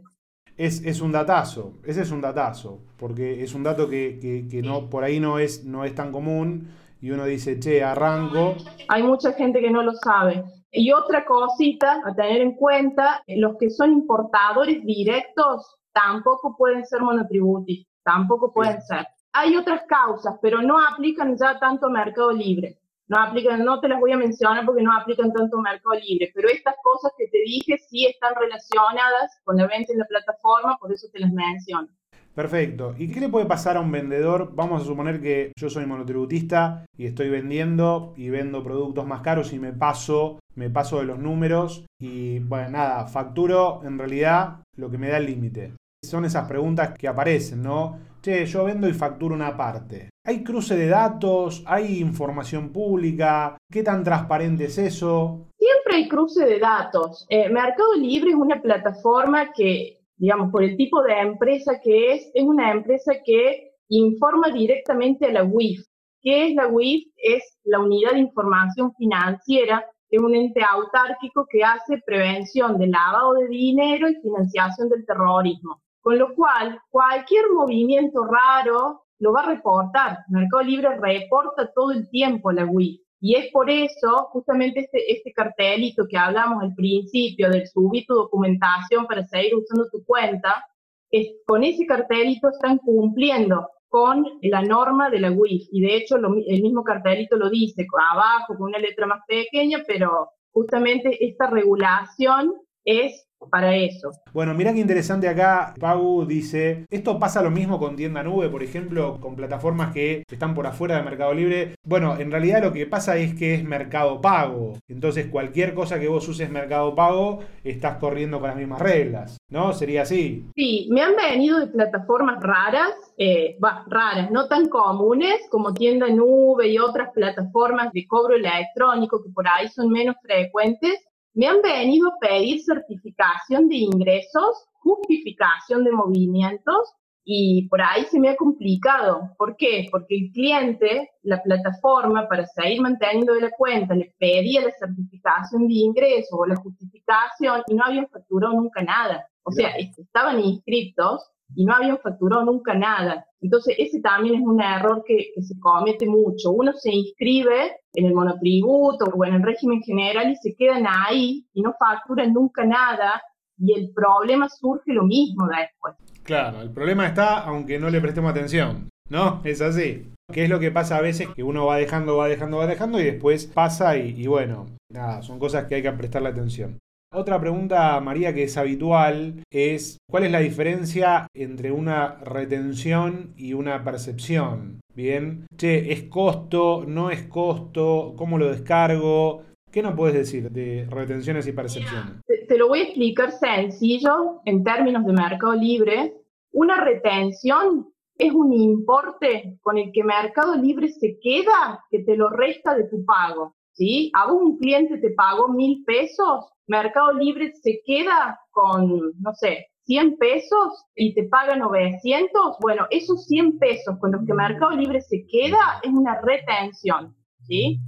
Es, 0.56 0.84
es, 0.84 1.00
un 1.00 1.10
datazo, 1.10 1.78
ese 1.84 2.02
es 2.02 2.10
un 2.10 2.20
datazo, 2.20 2.82
porque 2.98 3.42
es 3.42 3.54
un 3.54 3.62
dato 3.62 3.88
que, 3.88 4.18
que, 4.20 4.46
que, 4.46 4.60
no, 4.60 4.90
por 4.90 5.04
ahí 5.04 5.18
no 5.18 5.38
es, 5.38 5.64
no 5.64 5.86
es 5.86 5.94
tan 5.94 6.12
común 6.12 6.68
y 7.00 7.10
uno 7.10 7.24
dice, 7.24 7.58
che, 7.58 7.82
arranco. 7.82 8.56
Hay 8.88 9.02
mucha 9.02 9.32
gente 9.32 9.60
que 9.60 9.70
no 9.70 9.82
lo 9.82 9.94
sabe. 9.94 10.44
Y 10.72 10.92
otra 10.92 11.24
cosita 11.24 12.00
a 12.04 12.14
tener 12.14 12.40
en 12.42 12.54
cuenta, 12.54 13.22
los 13.26 13.56
que 13.58 13.70
son 13.70 13.92
importadores 13.92 14.84
directos 14.84 15.76
tampoco 15.92 16.56
pueden 16.56 16.86
ser 16.86 17.00
monotributistas, 17.00 17.92
tampoco 18.04 18.52
pueden 18.52 18.80
ser. 18.82 19.06
Hay 19.32 19.56
otras 19.56 19.82
causas, 19.88 20.36
pero 20.40 20.62
no 20.62 20.78
aplican 20.78 21.36
ya 21.36 21.58
tanto 21.58 21.90
Mercado 21.90 22.30
Libre. 22.32 22.78
No 23.08 23.18
aplican, 23.18 23.64
no 23.64 23.80
te 23.80 23.88
las 23.88 23.98
voy 23.98 24.12
a 24.12 24.16
mencionar 24.16 24.64
porque 24.64 24.82
no 24.82 24.96
aplican 24.96 25.32
tanto 25.32 25.58
Mercado 25.58 25.98
Libre, 25.98 26.30
pero 26.32 26.48
estas 26.48 26.76
cosas 26.80 27.12
que 27.18 27.26
te 27.26 27.38
dije 27.38 27.76
sí 27.88 28.06
están 28.06 28.36
relacionadas 28.36 29.40
con 29.42 29.56
la 29.56 29.66
venta 29.66 29.92
en 29.92 29.98
la 29.98 30.04
plataforma, 30.04 30.78
por 30.78 30.92
eso 30.92 31.08
te 31.12 31.18
las 31.18 31.32
menciono. 31.32 31.88
Perfecto. 32.34 32.94
¿Y 32.96 33.10
qué 33.10 33.20
le 33.20 33.28
puede 33.28 33.46
pasar 33.46 33.76
a 33.76 33.80
un 33.80 33.90
vendedor? 33.90 34.52
Vamos 34.54 34.82
a 34.82 34.84
suponer 34.84 35.20
que 35.20 35.52
yo 35.58 35.68
soy 35.68 35.86
monotributista 35.86 36.86
y 36.96 37.06
estoy 37.06 37.28
vendiendo 37.28 38.14
y 38.16 38.30
vendo 38.30 38.62
productos 38.62 39.06
más 39.06 39.20
caros 39.20 39.52
y 39.52 39.58
me 39.58 39.72
paso, 39.72 40.38
me 40.54 40.70
paso 40.70 40.98
de 40.98 41.06
los 41.06 41.18
números 41.18 41.84
y 42.00 42.38
bueno, 42.38 42.70
nada, 42.70 43.06
facturo 43.06 43.82
en 43.84 43.98
realidad 43.98 44.62
lo 44.76 44.90
que 44.90 44.98
me 44.98 45.08
da 45.08 45.18
el 45.18 45.26
límite. 45.26 45.74
Son 46.02 46.24
esas 46.24 46.48
preguntas 46.48 46.94
que 46.96 47.08
aparecen, 47.08 47.62
¿no? 47.62 47.98
Che, 48.22 48.46
yo 48.46 48.64
vendo 48.64 48.88
y 48.88 48.92
facturo 48.92 49.34
una 49.34 49.56
parte. 49.56 50.10
¿Hay 50.26 50.44
cruce 50.44 50.76
de 50.76 50.86
datos? 50.86 51.62
¿Hay 51.66 51.98
información 51.98 52.70
pública? 52.70 53.56
¿Qué 53.70 53.82
tan 53.82 54.04
transparente 54.04 54.66
es 54.66 54.78
eso? 54.78 55.48
Siempre 55.58 55.96
hay 55.96 56.08
cruce 56.08 56.44
de 56.44 56.58
datos. 56.58 57.26
Eh, 57.28 57.48
Mercado 57.48 57.94
Libre 57.96 58.30
es 58.30 58.36
una 58.36 58.60
plataforma 58.60 59.52
que 59.52 59.99
digamos, 60.20 60.52
por 60.52 60.62
el 60.62 60.76
tipo 60.76 61.02
de 61.02 61.18
empresa 61.18 61.80
que 61.82 62.12
es, 62.12 62.30
es 62.34 62.44
una 62.44 62.70
empresa 62.72 63.14
que 63.24 63.72
informa 63.88 64.50
directamente 64.50 65.26
a 65.26 65.32
la 65.32 65.44
UIF. 65.44 65.80
¿Qué 66.20 66.48
es 66.48 66.54
la 66.54 66.68
UIF? 66.68 67.08
Es 67.16 67.58
la 67.64 67.80
Unidad 67.80 68.12
de 68.12 68.18
Información 68.18 68.92
Financiera, 68.96 69.82
es 70.10 70.20
un 70.20 70.34
ente 70.34 70.60
autárquico 70.62 71.46
que 71.48 71.64
hace 71.64 72.02
prevención 72.04 72.76
del 72.76 72.90
lavado 72.90 73.32
de 73.34 73.48
dinero 73.48 74.10
y 74.10 74.20
financiación 74.20 74.90
del 74.90 75.06
terrorismo. 75.06 75.80
Con 76.02 76.18
lo 76.18 76.34
cual, 76.34 76.78
cualquier 76.90 77.44
movimiento 77.54 78.24
raro 78.24 79.04
lo 79.20 79.32
va 79.32 79.40
a 79.40 79.54
reportar. 79.54 80.18
Mercado 80.28 80.62
Libre 80.64 80.98
reporta 80.98 81.72
todo 81.74 81.92
el 81.92 82.10
tiempo 82.10 82.52
la 82.52 82.66
UIF. 82.66 83.00
Y 83.20 83.36
es 83.36 83.52
por 83.52 83.68
eso, 83.70 84.28
justamente 84.32 84.80
este, 84.80 85.12
este 85.12 85.32
cartelito 85.32 86.06
que 86.08 86.16
hablamos 86.16 86.62
al 86.62 86.74
principio 86.74 87.50
del 87.50 87.68
subir 87.68 88.06
tu 88.06 88.14
documentación 88.14 89.06
para 89.06 89.26
seguir 89.26 89.54
usando 89.54 89.88
tu 89.90 90.02
cuenta, 90.04 90.64
es, 91.10 91.28
con 91.46 91.62
ese 91.62 91.84
cartelito 91.86 92.48
están 92.48 92.78
cumpliendo 92.78 93.68
con 93.88 94.24
la 94.42 94.62
norma 94.62 95.10
de 95.10 95.20
la 95.20 95.32
WIF. 95.32 95.68
Y 95.70 95.82
de 95.82 95.96
hecho 95.96 96.16
el 96.16 96.62
mismo 96.62 96.82
cartelito 96.82 97.36
lo 97.36 97.50
dice, 97.50 97.86
abajo 98.10 98.56
con 98.56 98.68
una 98.68 98.78
letra 98.78 99.06
más 99.06 99.20
pequeña, 99.26 99.82
pero 99.86 100.30
justamente 100.52 101.24
esta 101.24 101.48
regulación 101.48 102.54
es 102.84 103.26
para 103.48 103.74
eso. 103.76 104.10
Bueno, 104.32 104.54
mira 104.54 104.72
qué 104.72 104.80
interesante 104.80 105.28
acá. 105.28 105.74
Pau 105.78 106.26
dice, 106.26 106.86
esto 106.90 107.18
pasa 107.18 107.42
lo 107.42 107.50
mismo 107.50 107.78
con 107.78 107.96
tienda 107.96 108.22
nube, 108.22 108.48
por 108.48 108.62
ejemplo, 108.62 109.18
con 109.20 109.36
plataformas 109.36 109.92
que 109.92 110.24
están 110.30 110.54
por 110.54 110.66
afuera 110.66 110.96
de 110.96 111.02
Mercado 111.02 111.34
Libre. 111.34 111.74
Bueno, 111.84 112.16
en 112.18 112.30
realidad 112.30 112.62
lo 112.62 112.72
que 112.72 112.86
pasa 112.86 113.16
es 113.16 113.34
que 113.34 113.54
es 113.54 113.64
Mercado 113.64 114.20
Pago. 114.20 114.74
Entonces 114.88 115.26
cualquier 115.26 115.74
cosa 115.74 115.98
que 115.98 116.08
vos 116.08 116.28
uses 116.28 116.50
Mercado 116.50 116.94
Pago, 116.94 117.40
estás 117.64 117.98
corriendo 117.98 118.40
con 118.40 118.48
las 118.48 118.56
mismas 118.56 118.80
reglas, 118.80 119.38
¿no? 119.48 119.72
Sería 119.72 120.02
así. 120.02 120.46
Sí, 120.54 120.88
me 120.90 121.02
han 121.02 121.16
venido 121.16 121.60
de 121.60 121.66
plataformas 121.68 122.42
raras, 122.42 122.92
eh, 123.18 123.56
raras, 123.86 124.30
no 124.30 124.48
tan 124.48 124.68
comunes 124.68 125.40
como 125.50 125.74
tienda 125.74 126.08
nube 126.08 126.68
y 126.68 126.78
otras 126.78 127.10
plataformas 127.12 127.92
de 127.92 128.06
cobro 128.06 128.34
electrónico 128.34 129.22
que 129.22 129.30
por 129.30 129.46
ahí 129.48 129.68
son 129.68 129.90
menos 129.90 130.16
frecuentes 130.22 131.09
me 131.34 131.46
han 131.46 131.62
venido 131.62 132.08
a 132.08 132.18
pedir 132.20 132.60
certificación 132.62 133.68
de 133.68 133.76
ingresos, 133.76 134.66
justificación 134.80 135.84
de 135.84 135.92
movimientos 135.92 136.94
y 137.24 137.68
por 137.68 137.80
ahí 137.82 138.04
se 138.04 138.18
me 138.18 138.30
ha 138.30 138.36
complicado. 138.36 139.30
¿Por 139.38 139.56
qué? 139.56 139.86
Porque 139.90 140.16
el 140.16 140.32
cliente, 140.32 141.10
la 141.22 141.42
plataforma, 141.42 142.28
para 142.28 142.46
seguir 142.46 142.80
manteniendo 142.80 143.34
de 143.34 143.42
la 143.42 143.50
cuenta, 143.50 143.94
le 143.94 144.14
pedía 144.18 144.62
la 144.62 144.72
certificación 144.72 145.68
de 145.68 145.74
ingresos 145.74 146.32
o 146.32 146.46
la 146.46 146.56
justificación 146.56 147.62
y 147.68 147.74
no 147.74 147.84
habían 147.84 148.08
facturado 148.08 148.54
nunca 148.54 148.82
nada. 148.82 149.26
O 149.42 149.52
sea, 149.52 149.70
estaban 149.76 150.40
inscritos 150.40 151.30
y 151.54 151.64
no 151.64 151.74
habían 151.74 151.98
facturado 151.98 152.44
nunca 152.44 152.74
nada. 152.74 153.26
Entonces, 153.40 153.74
ese 153.78 154.00
también 154.00 154.36
es 154.36 154.40
un 154.42 154.60
error 154.60 155.02
que, 155.06 155.32
se 155.40 155.58
comete 155.58 156.06
mucho. 156.06 156.50
Uno 156.50 156.72
se 156.72 156.92
inscribe 156.92 157.76
en 157.94 158.06
el 158.06 158.14
monotributo 158.14 159.06
o 159.06 159.24
en 159.24 159.34
el 159.34 159.42
régimen 159.42 159.82
general 159.82 160.30
y 160.30 160.36
se 160.36 160.54
quedan 160.54 160.84
ahí 160.86 161.46
y 161.52 161.62
no 161.62 161.74
facturan 161.78 162.32
nunca 162.32 162.64
nada 162.64 163.22
y 163.58 163.74
el 163.74 163.92
problema 163.92 164.48
surge 164.48 164.92
lo 164.92 165.04
mismo 165.04 165.46
después. 165.46 165.94
Claro, 166.22 166.60
el 166.60 166.70
problema 166.70 167.06
está 167.06 167.40
aunque 167.40 167.78
no 167.78 167.90
le 167.90 168.00
prestemos 168.00 168.30
atención. 168.30 168.90
¿no? 169.10 169.42
Es 169.44 169.60
así. 169.60 170.08
¿Qué 170.32 170.44
es 170.44 170.50
lo 170.50 170.60
que 170.60 170.70
pasa 170.70 170.96
a 170.96 171.02
veces? 171.02 171.28
Que 171.34 171.42
uno 171.42 171.66
va 171.66 171.76
dejando, 171.76 172.16
va 172.16 172.28
dejando, 172.28 172.58
va 172.58 172.66
dejando 172.66 173.00
y 173.00 173.04
después 173.04 173.46
pasa 173.46 173.96
y, 173.96 174.14
y 174.16 174.26
bueno, 174.28 174.66
nada, 174.90 175.22
son 175.22 175.38
cosas 175.38 175.66
que 175.66 175.74
hay 175.74 175.82
que 175.82 175.92
prestarle 175.92 176.28
atención. 176.28 176.78
Otra 177.12 177.40
pregunta, 177.40 178.00
María, 178.00 178.32
que 178.32 178.44
es 178.44 178.56
habitual, 178.56 179.42
es 179.50 179.98
¿cuál 180.08 180.24
es 180.24 180.30
la 180.30 180.38
diferencia 180.38 181.26
entre 181.34 181.72
una 181.72 182.20
retención 182.20 183.34
y 183.36 183.52
una 183.52 183.82
percepción? 183.82 184.80
Bien, 184.94 185.44
che, 185.56 185.90
¿es 185.92 186.04
costo? 186.04 186.84
¿No 186.86 187.10
es 187.10 187.24
costo? 187.24 188.14
¿Cómo 188.16 188.38
lo 188.38 188.48
descargo? 188.48 189.42
¿Qué 189.72 189.82
nos 189.82 189.96
puedes 189.96 190.14
decir 190.14 190.52
de 190.52 190.86
retenciones 190.88 191.48
y 191.48 191.52
percepciones? 191.52 192.22
Te, 192.46 192.56
lo 192.56 192.68
voy 192.68 192.78
a 192.78 192.84
explicar 192.84 193.32
sencillo 193.32 194.40
en 194.44 194.62
términos 194.62 195.04
de 195.04 195.12
mercado 195.12 195.54
libre. 195.54 196.14
Una 196.52 196.84
retención 196.84 197.88
es 198.18 198.32
un 198.32 198.52
importe 198.52 199.58
con 199.62 199.78
el 199.78 199.90
que 199.92 200.04
Mercado 200.04 200.54
Libre 200.54 200.90
se 200.90 201.18
queda 201.20 201.84
que 201.90 202.04
te 202.04 202.16
lo 202.16 202.30
resta 202.30 202.76
de 202.76 202.84
tu 202.84 203.04
pago. 203.04 203.56
¿sí? 203.72 204.10
A 204.14 204.30
vos 204.30 204.42
un 204.42 204.58
cliente 204.58 204.98
te 204.98 205.10
pagó 205.10 205.48
mil 205.48 205.82
pesos, 205.84 206.52
Mercado 206.70 207.12
Libre 207.14 207.52
se 207.52 207.82
queda 207.84 208.38
con, 208.52 209.12
no 209.18 209.34
sé, 209.34 209.66
100 209.86 210.18
pesos 210.18 210.86
y 210.94 211.12
te 211.14 211.24
paga 211.24 211.56
900, 211.56 212.58
bueno, 212.60 212.86
esos 212.90 213.26
100 213.26 213.58
pesos 213.58 213.98
con 213.98 214.12
los 214.12 214.24
que 214.24 214.32
Mercado 214.32 214.70
Libre 214.70 215.00
se 215.00 215.26
queda 215.26 215.80
es 215.82 215.90
una 215.90 216.20
retención, 216.20 217.16
¿sí? 217.40 217.80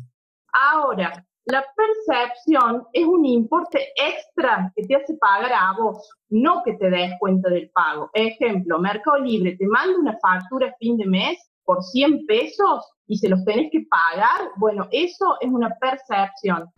Ahora, 0.52 1.24
la 1.44 1.64
percepción 1.76 2.84
es 2.92 3.06
un 3.06 3.24
importe 3.24 3.86
extra 3.94 4.72
que 4.74 4.82
te 4.82 4.96
hace 4.96 5.14
pagar 5.20 5.52
a 5.52 5.76
vos, 5.78 6.10
no 6.30 6.62
que 6.64 6.72
te 6.72 6.90
des 6.90 7.12
cuenta 7.20 7.50
del 7.50 7.70
pago. 7.70 8.10
Ejemplo, 8.14 8.80
Mercado 8.80 9.18
Libre 9.18 9.56
te 9.58 9.66
manda 9.68 9.96
una 9.96 10.18
factura 10.18 10.70
a 10.70 10.76
fin 10.80 10.96
de 10.96 11.06
mes 11.06 11.38
por 11.64 11.84
100 11.84 12.26
pesos 12.26 12.84
y 13.06 13.16
se 13.16 13.28
los 13.28 13.44
tenés 13.44 13.70
que 13.70 13.86
pagar, 13.88 14.50
bueno, 14.56 14.88
eso 14.90 15.36
es 15.40 15.50
una 15.50 15.70
percepción. 15.80 16.68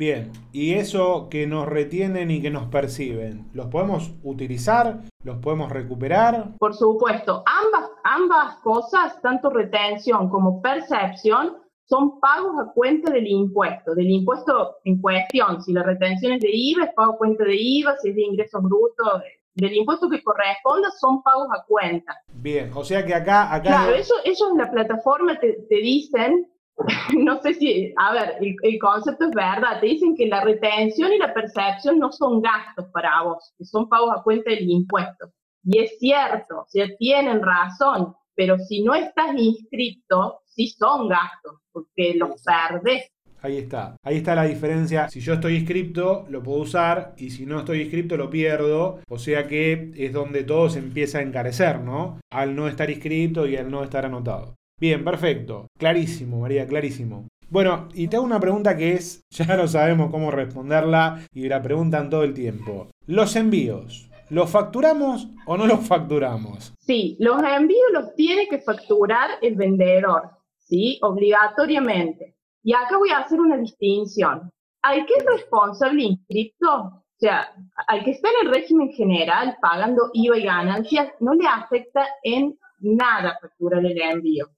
Bien, 0.00 0.32
y 0.50 0.76
eso 0.76 1.28
que 1.28 1.46
nos 1.46 1.68
retienen 1.68 2.30
y 2.30 2.40
que 2.40 2.48
nos 2.48 2.68
perciben, 2.68 3.50
¿los 3.52 3.66
podemos 3.66 4.14
utilizar? 4.22 5.02
¿Los 5.22 5.36
podemos 5.40 5.70
recuperar? 5.70 6.56
Por 6.58 6.74
supuesto, 6.74 7.44
ambas, 7.44 7.90
ambas 8.02 8.56
cosas, 8.62 9.20
tanto 9.20 9.50
retención 9.50 10.30
como 10.30 10.62
percepción, 10.62 11.58
son 11.84 12.18
pagos 12.18 12.54
a 12.58 12.72
cuenta 12.72 13.12
del 13.12 13.26
impuesto, 13.26 13.94
del 13.94 14.08
impuesto 14.08 14.76
en 14.84 15.02
cuestión. 15.02 15.60
Si 15.60 15.74
la 15.74 15.82
retención 15.82 16.32
es 16.32 16.40
de 16.40 16.50
IVA, 16.50 16.84
es 16.84 16.94
pago 16.94 17.12
a 17.12 17.18
cuenta 17.18 17.44
de 17.44 17.56
IVA, 17.56 17.94
si 17.98 18.08
es 18.08 18.16
de 18.16 18.22
ingresos 18.22 18.62
brutos, 18.62 19.22
del 19.56 19.74
impuesto 19.74 20.08
que 20.08 20.22
corresponda, 20.22 20.90
son 20.92 21.22
pagos 21.22 21.48
a 21.54 21.62
cuenta. 21.66 22.16
Bien, 22.36 22.70
o 22.74 22.82
sea 22.84 23.04
que 23.04 23.12
acá... 23.12 23.54
acá 23.54 23.68
claro, 23.68 23.94
eso, 23.94 24.14
ellos 24.24 24.48
en 24.50 24.56
la 24.56 24.70
plataforma 24.70 25.38
te, 25.38 25.58
te 25.68 25.76
dicen 25.76 26.50
no 27.18 27.40
sé 27.42 27.54
si, 27.54 27.92
a 27.96 28.12
ver, 28.12 28.36
el, 28.40 28.78
concepto 28.78 29.26
es 29.26 29.30
verdad, 29.32 29.80
te 29.80 29.86
dicen 29.86 30.16
que 30.16 30.26
la 30.26 30.42
retención 30.42 31.12
y 31.12 31.18
la 31.18 31.34
percepción 31.34 31.98
no 31.98 32.10
son 32.10 32.40
gastos 32.40 32.86
para 32.92 33.22
vos, 33.22 33.52
que 33.58 33.64
son 33.64 33.88
pagos 33.88 34.10
a 34.16 34.22
cuenta 34.22 34.50
del 34.50 34.68
impuesto. 34.68 35.30
Y 35.64 35.78
es 35.78 35.98
cierto, 35.98 36.60
o 36.60 36.66
sea, 36.68 36.86
tienen 36.98 37.42
razón, 37.42 38.14
pero 38.34 38.58
si 38.58 38.82
no 38.82 38.94
estás 38.94 39.36
inscrito, 39.36 40.40
sí 40.46 40.68
son 40.68 41.08
gastos, 41.08 41.60
porque 41.72 42.14
los 42.14 42.42
perdés. 42.42 43.08
Ahí 43.42 43.56
está, 43.56 43.96
ahí 44.02 44.18
está 44.18 44.34
la 44.34 44.44
diferencia. 44.44 45.08
Si 45.08 45.20
yo 45.20 45.34
estoy 45.34 45.56
inscripto, 45.56 46.26
lo 46.28 46.42
puedo 46.42 46.60
usar, 46.60 47.14
y 47.16 47.30
si 47.30 47.46
no 47.46 47.60
estoy 47.60 47.82
inscripto, 47.82 48.16
lo 48.16 48.28
pierdo. 48.28 49.00
O 49.08 49.18
sea 49.18 49.46
que 49.46 49.92
es 49.96 50.12
donde 50.12 50.44
todo 50.44 50.68
se 50.68 50.78
empieza 50.78 51.18
a 51.18 51.22
encarecer, 51.22 51.80
¿no? 51.80 52.20
Al 52.30 52.54
no 52.54 52.68
estar 52.68 52.90
inscrito 52.90 53.46
y 53.46 53.56
al 53.56 53.70
no 53.70 53.82
estar 53.82 54.04
anotado. 54.04 54.56
Bien, 54.80 55.04
perfecto. 55.04 55.66
Clarísimo, 55.78 56.40
María, 56.40 56.66
clarísimo. 56.66 57.28
Bueno, 57.50 57.88
y 57.92 58.08
te 58.08 58.18
una 58.18 58.40
pregunta 58.40 58.76
que 58.76 58.94
es, 58.94 59.22
ya 59.28 59.56
no 59.56 59.68
sabemos 59.68 60.10
cómo 60.10 60.30
responderla 60.30 61.20
y 61.34 61.48
la 61.48 61.60
preguntan 61.60 62.08
todo 62.08 62.22
el 62.22 62.32
tiempo. 62.32 62.88
Los 63.06 63.36
envíos, 63.36 64.08
¿los 64.30 64.48
facturamos 64.48 65.28
o 65.46 65.58
no 65.58 65.66
los 65.66 65.80
facturamos? 65.80 66.72
Sí, 66.78 67.18
los 67.20 67.42
envíos 67.42 67.90
los 67.92 68.14
tiene 68.14 68.48
que 68.48 68.60
facturar 68.60 69.30
el 69.42 69.54
vendedor, 69.56 70.30
¿sí? 70.56 70.98
Obligatoriamente. 71.02 72.36
Y 72.62 72.72
acá 72.72 72.96
voy 72.96 73.10
a 73.10 73.18
hacer 73.18 73.38
una 73.38 73.58
distinción. 73.58 74.50
Al 74.82 75.04
que 75.04 75.14
es 75.14 75.26
responsable 75.26 76.04
inscripto, 76.04 76.72
o 76.72 77.18
sea, 77.18 77.52
al 77.86 78.02
que 78.02 78.12
está 78.12 78.30
en 78.30 78.46
el 78.46 78.54
régimen 78.54 78.90
general 78.92 79.58
pagando 79.60 80.08
IVA 80.14 80.38
y 80.38 80.44
ganancias, 80.44 81.12
no 81.20 81.34
le 81.34 81.46
afecta 81.46 82.06
en 82.22 82.58
nada 82.78 83.38
facturar 83.42 83.84
el 83.84 84.00
envío. 84.00 84.48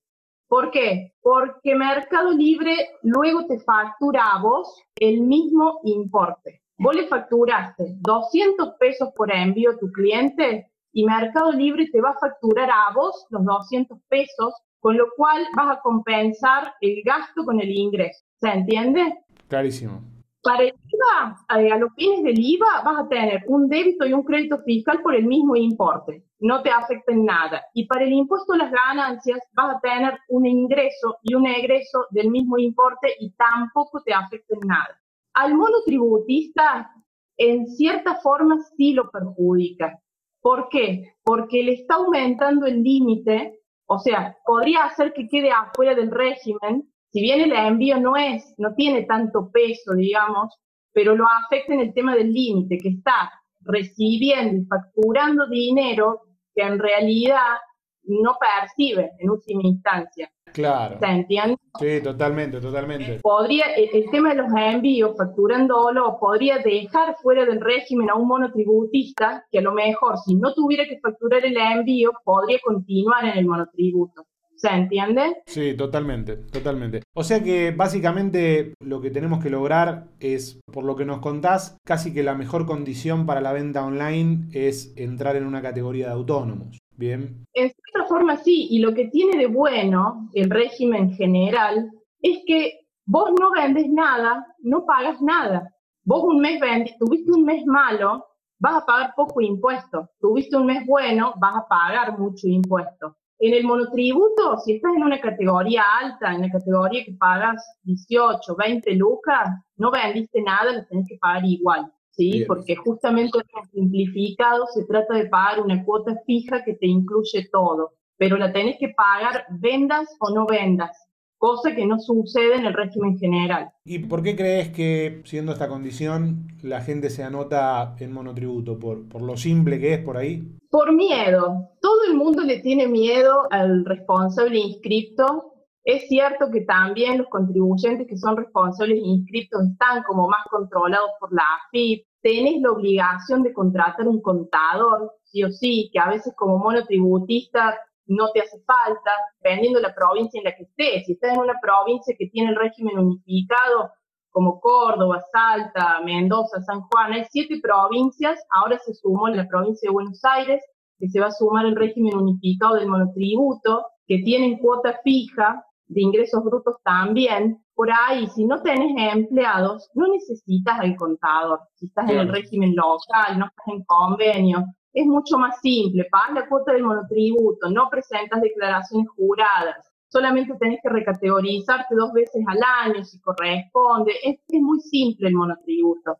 ¿Por 0.52 0.70
qué? 0.70 1.14
Porque 1.22 1.74
Mercado 1.74 2.30
Libre 2.30 2.76
luego 3.00 3.46
te 3.46 3.58
factura 3.60 4.34
a 4.34 4.42
vos 4.42 4.82
el 4.96 5.22
mismo 5.22 5.80
importe. 5.84 6.60
Vos 6.76 6.94
le 6.94 7.06
facturaste 7.06 7.94
200 8.00 8.74
pesos 8.78 9.08
por 9.16 9.34
envío 9.34 9.70
a 9.70 9.78
tu 9.78 9.90
cliente 9.90 10.70
y 10.92 11.06
Mercado 11.06 11.52
Libre 11.52 11.88
te 11.90 12.02
va 12.02 12.10
a 12.10 12.18
facturar 12.18 12.68
a 12.70 12.92
vos 12.94 13.26
los 13.30 13.42
200 13.42 13.98
pesos, 14.10 14.52
con 14.78 14.98
lo 14.98 15.06
cual 15.16 15.42
vas 15.56 15.78
a 15.78 15.80
compensar 15.80 16.74
el 16.82 17.00
gasto 17.02 17.46
con 17.46 17.58
el 17.58 17.70
ingreso. 17.70 18.22
¿Se 18.38 18.50
entiende? 18.50 19.20
Clarísimo. 19.48 20.02
Para 20.42 20.64
el 20.64 20.74
IVA, 20.74 21.44
a 21.46 21.78
los 21.78 21.94
fines 21.94 22.24
del 22.24 22.38
IVA, 22.38 22.82
vas 22.84 23.04
a 23.04 23.08
tener 23.08 23.44
un 23.46 23.68
débito 23.68 24.04
y 24.04 24.12
un 24.12 24.24
crédito 24.24 24.58
fiscal 24.64 25.00
por 25.00 25.14
el 25.14 25.24
mismo 25.24 25.54
importe. 25.54 26.24
No 26.40 26.62
te 26.62 26.70
afecta 26.70 27.12
en 27.12 27.24
nada. 27.24 27.62
Y 27.74 27.86
para 27.86 28.04
el 28.04 28.12
impuesto 28.12 28.54
a 28.54 28.56
las 28.56 28.72
ganancias, 28.72 29.38
vas 29.52 29.76
a 29.76 29.80
tener 29.80 30.18
un 30.28 30.44
ingreso 30.44 31.16
y 31.22 31.34
un 31.34 31.46
egreso 31.46 32.06
del 32.10 32.30
mismo 32.30 32.58
importe 32.58 33.14
y 33.20 33.30
tampoco 33.34 34.02
te 34.02 34.12
afecta 34.12 34.56
en 34.60 34.66
nada. 34.66 35.00
Al 35.34 35.54
monotributista, 35.54 36.90
en 37.36 37.68
cierta 37.68 38.16
forma, 38.16 38.58
sí 38.76 38.94
lo 38.94 39.10
perjudica. 39.10 39.96
¿Por 40.40 40.68
qué? 40.70 41.14
Porque 41.22 41.62
le 41.62 41.74
está 41.74 41.94
aumentando 41.94 42.66
el 42.66 42.82
límite, 42.82 43.60
o 43.86 44.00
sea, 44.00 44.36
podría 44.44 44.86
hacer 44.86 45.12
que 45.12 45.28
quede 45.28 45.52
afuera 45.52 45.94
del 45.94 46.10
régimen 46.10 46.91
si 47.12 47.20
bien 47.20 47.42
el 47.42 47.52
envío 47.52 48.00
no 48.00 48.16
es, 48.16 48.54
no 48.56 48.74
tiene 48.74 49.02
tanto 49.02 49.50
peso, 49.52 49.92
digamos, 49.94 50.58
pero 50.92 51.14
lo 51.14 51.24
afecta 51.44 51.74
en 51.74 51.80
el 51.80 51.92
tema 51.92 52.16
del 52.16 52.32
límite, 52.32 52.78
que 52.78 52.88
está 52.88 53.30
recibiendo 53.60 54.62
y 54.62 54.64
facturando 54.64 55.46
dinero 55.48 56.22
que 56.54 56.62
en 56.62 56.78
realidad 56.78 57.58
no 58.04 58.36
percibe 58.40 59.12
en 59.18 59.30
última 59.30 59.62
instancia. 59.62 60.30
Claro. 60.52 60.98
¿Se 60.98 61.06
entiende? 61.06 61.56
Sí, 61.78 62.02
totalmente, 62.02 62.60
totalmente. 62.60 63.20
Podría, 63.22 63.74
el, 63.74 64.10
tema 64.10 64.30
de 64.30 64.36
los 64.36 64.52
envíos, 64.54 65.16
facturándolo, 65.16 66.18
podría 66.18 66.58
dejar 66.58 67.16
fuera 67.22 67.44
del 67.44 67.60
régimen 67.60 68.10
a 68.10 68.14
un 68.14 68.26
monotributista 68.26 69.46
que 69.50 69.58
a 69.58 69.62
lo 69.62 69.72
mejor, 69.72 70.18
si 70.18 70.34
no 70.34 70.52
tuviera 70.54 70.84
que 70.84 70.98
facturar 70.98 71.44
el 71.44 71.56
envío, 71.56 72.12
podría 72.24 72.58
continuar 72.64 73.24
en 73.26 73.38
el 73.38 73.46
monotributo. 73.46 74.26
¿Se 74.62 74.68
entiende? 74.68 75.42
Sí, 75.46 75.74
totalmente, 75.76 76.36
totalmente. 76.36 77.02
O 77.16 77.24
sea 77.24 77.42
que 77.42 77.72
básicamente 77.72 78.74
lo 78.78 79.00
que 79.00 79.10
tenemos 79.10 79.42
que 79.42 79.50
lograr 79.50 80.04
es, 80.20 80.60
por 80.72 80.84
lo 80.84 80.94
que 80.94 81.04
nos 81.04 81.18
contás, 81.18 81.76
casi 81.84 82.14
que 82.14 82.22
la 82.22 82.36
mejor 82.36 82.64
condición 82.64 83.26
para 83.26 83.40
la 83.40 83.52
venta 83.52 83.84
online 83.84 84.46
es 84.52 84.94
entrar 84.96 85.34
en 85.34 85.46
una 85.46 85.62
categoría 85.62 86.06
de 86.06 86.12
autónomos. 86.12 86.78
Bien. 86.96 87.44
En 87.54 87.72
cierta 87.72 88.08
forma 88.08 88.36
sí, 88.36 88.68
y 88.70 88.78
lo 88.78 88.94
que 88.94 89.08
tiene 89.08 89.36
de 89.36 89.46
bueno 89.46 90.30
el 90.32 90.48
régimen 90.48 91.10
general 91.14 91.90
es 92.20 92.38
que 92.46 92.86
vos 93.04 93.30
no 93.40 93.50
vendes 93.50 93.88
nada, 93.90 94.46
no 94.60 94.86
pagas 94.86 95.20
nada. 95.20 95.74
Vos 96.04 96.22
un 96.22 96.40
mes 96.40 96.60
vendiste, 96.60 96.98
tuviste 97.00 97.32
un 97.32 97.44
mes 97.44 97.66
malo, 97.66 98.24
vas 98.60 98.80
a 98.80 98.86
pagar 98.86 99.12
poco 99.16 99.40
impuesto. 99.40 100.08
Tuviste 100.20 100.56
un 100.56 100.66
mes 100.66 100.86
bueno, 100.86 101.34
vas 101.40 101.56
a 101.56 101.66
pagar 101.66 102.16
mucho 102.16 102.46
impuesto. 102.46 103.16
En 103.44 103.54
el 103.54 103.64
monotributo, 103.64 104.56
si 104.58 104.74
estás 104.74 104.92
en 104.94 105.02
una 105.02 105.20
categoría 105.20 105.82
alta, 106.00 106.32
en 106.32 106.42
la 106.42 106.48
categoría 106.48 107.04
que 107.04 107.14
pagas 107.14 107.60
18, 107.82 108.54
20 108.54 108.94
lucas, 108.94 109.48
no 109.78 109.90
vendiste 109.90 110.40
nada, 110.42 110.72
lo 110.72 110.86
tenés 110.86 111.08
que 111.08 111.18
pagar 111.20 111.44
igual, 111.44 111.92
¿sí? 112.12 112.44
Porque 112.46 112.76
justamente 112.76 113.40
simplificado 113.72 114.64
se 114.68 114.84
trata 114.84 115.14
de 115.14 115.26
pagar 115.26 115.60
una 115.60 115.84
cuota 115.84 116.14
fija 116.24 116.62
que 116.62 116.74
te 116.74 116.86
incluye 116.86 117.48
todo, 117.50 117.94
pero 118.16 118.36
la 118.36 118.52
tenés 118.52 118.76
que 118.78 118.90
pagar 118.90 119.44
vendas 119.58 120.06
o 120.20 120.30
no 120.30 120.46
vendas 120.46 120.96
cosa 121.42 121.74
que 121.74 121.84
no 121.84 121.98
sucede 121.98 122.54
en 122.54 122.66
el 122.66 122.72
régimen 122.72 123.18
general. 123.18 123.72
¿Y 123.84 123.98
por 123.98 124.22
qué 124.22 124.36
crees 124.36 124.68
que, 124.68 125.22
siendo 125.24 125.50
esta 125.50 125.66
condición, 125.66 126.46
la 126.62 126.80
gente 126.82 127.10
se 127.10 127.24
anota 127.24 127.96
en 127.98 128.12
monotributo? 128.12 128.78
¿Por, 128.78 129.08
por 129.08 129.22
lo 129.22 129.36
simple 129.36 129.80
que 129.80 129.94
es 129.94 130.04
por 130.04 130.16
ahí? 130.16 130.56
Por 130.70 130.94
miedo. 130.94 131.70
Todo 131.80 132.04
el 132.08 132.14
mundo 132.14 132.42
le 132.42 132.60
tiene 132.60 132.86
miedo 132.86 133.48
al 133.50 133.84
responsable 133.84 134.56
inscripto. 134.56 135.54
Es 135.82 136.06
cierto 136.06 136.48
que 136.52 136.60
también 136.60 137.18
los 137.18 137.26
contribuyentes 137.26 138.06
que 138.06 138.16
son 138.16 138.36
responsables 138.36 139.00
inscriptos 139.02 139.64
están 139.66 140.04
como 140.04 140.28
más 140.28 140.44
controlados 140.48 141.10
por 141.18 141.34
la 141.34 141.42
AFIP. 141.66 142.06
Tenés 142.22 142.62
la 142.62 142.70
obligación 142.70 143.42
de 143.42 143.52
contratar 143.52 144.06
un 144.06 144.22
contador, 144.22 145.10
sí 145.24 145.42
o 145.42 145.50
sí, 145.50 145.90
que 145.92 145.98
a 145.98 146.08
veces 146.08 146.34
como 146.36 146.58
monotributista 146.58 147.76
no 148.06 148.30
te 148.32 148.40
hace 148.40 148.58
falta, 148.64 149.10
dependiendo 149.40 149.78
de 149.78 149.88
la 149.88 149.94
provincia 149.94 150.38
en 150.38 150.44
la 150.44 150.54
que 150.54 150.64
estés. 150.64 151.06
Si 151.06 151.12
estás 151.12 151.34
en 151.34 151.40
una 151.40 151.58
provincia 151.60 152.14
que 152.18 152.28
tiene 152.28 152.50
el 152.50 152.56
régimen 152.56 152.98
unificado, 152.98 153.90
como 154.30 154.60
Córdoba, 154.60 155.22
Salta, 155.30 156.00
Mendoza, 156.04 156.60
San 156.62 156.80
Juan, 156.82 157.12
hay 157.12 157.24
siete 157.30 157.60
provincias, 157.62 158.42
ahora 158.50 158.78
se 158.78 158.94
sumó 158.94 159.28
en 159.28 159.36
la 159.36 159.46
provincia 159.46 159.88
de 159.88 159.92
Buenos 159.92 160.24
Aires, 160.24 160.62
que 160.98 161.08
se 161.08 161.20
va 161.20 161.26
a 161.26 161.32
sumar 161.32 161.66
el 161.66 161.76
régimen 161.76 162.16
unificado 162.16 162.76
del 162.76 162.88
monotributo, 162.88 163.84
que 164.06 164.18
tienen 164.18 164.58
cuota 164.58 164.98
fija 165.04 165.64
de 165.86 166.00
ingresos 166.00 166.42
brutos 166.44 166.76
también. 166.82 167.62
Por 167.74 167.90
ahí, 167.90 168.26
si 168.28 168.44
no 168.44 168.62
tenés 168.62 168.92
empleados, 169.14 169.90
no 169.94 170.08
necesitas 170.08 170.80
el 170.82 170.96
contador. 170.96 171.60
Si 171.74 171.86
estás 171.86 172.08
en 172.10 172.18
el 172.18 172.28
régimen 172.28 172.74
local, 172.74 173.38
no 173.38 173.46
estás 173.46 173.66
en 173.68 173.84
convenio, 173.84 174.64
es 174.92 175.06
mucho 175.06 175.38
más 175.38 175.60
simple. 175.60 176.06
Pagas 176.10 176.34
la 176.34 176.48
cuota 176.48 176.72
del 176.72 176.84
monotributo, 176.84 177.70
no 177.70 177.88
presentas 177.90 178.40
declaraciones 178.40 179.08
juradas, 179.16 179.92
solamente 180.12 180.54
tenés 180.60 180.80
que 180.82 180.90
recategorizarte 180.90 181.94
dos 181.94 182.12
veces 182.12 182.44
al 182.46 182.60
año 182.90 183.04
si 183.04 183.18
corresponde. 183.20 184.12
Es, 184.22 184.38
muy 184.60 184.80
simple 184.80 185.28
el 185.28 185.34
monotributo. 185.34 186.18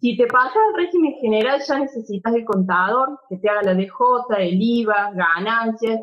Si 0.00 0.16
te 0.16 0.26
pasas 0.26 0.56
al 0.68 0.74
régimen 0.76 1.14
general, 1.20 1.60
ya 1.66 1.78
necesitas 1.78 2.34
el 2.34 2.44
contador 2.44 3.18
que 3.28 3.38
te 3.38 3.48
haga 3.48 3.62
la 3.62 3.74
DJ, 3.74 3.94
el 4.38 4.60
IVA, 4.60 5.12
ganancias, 5.12 6.00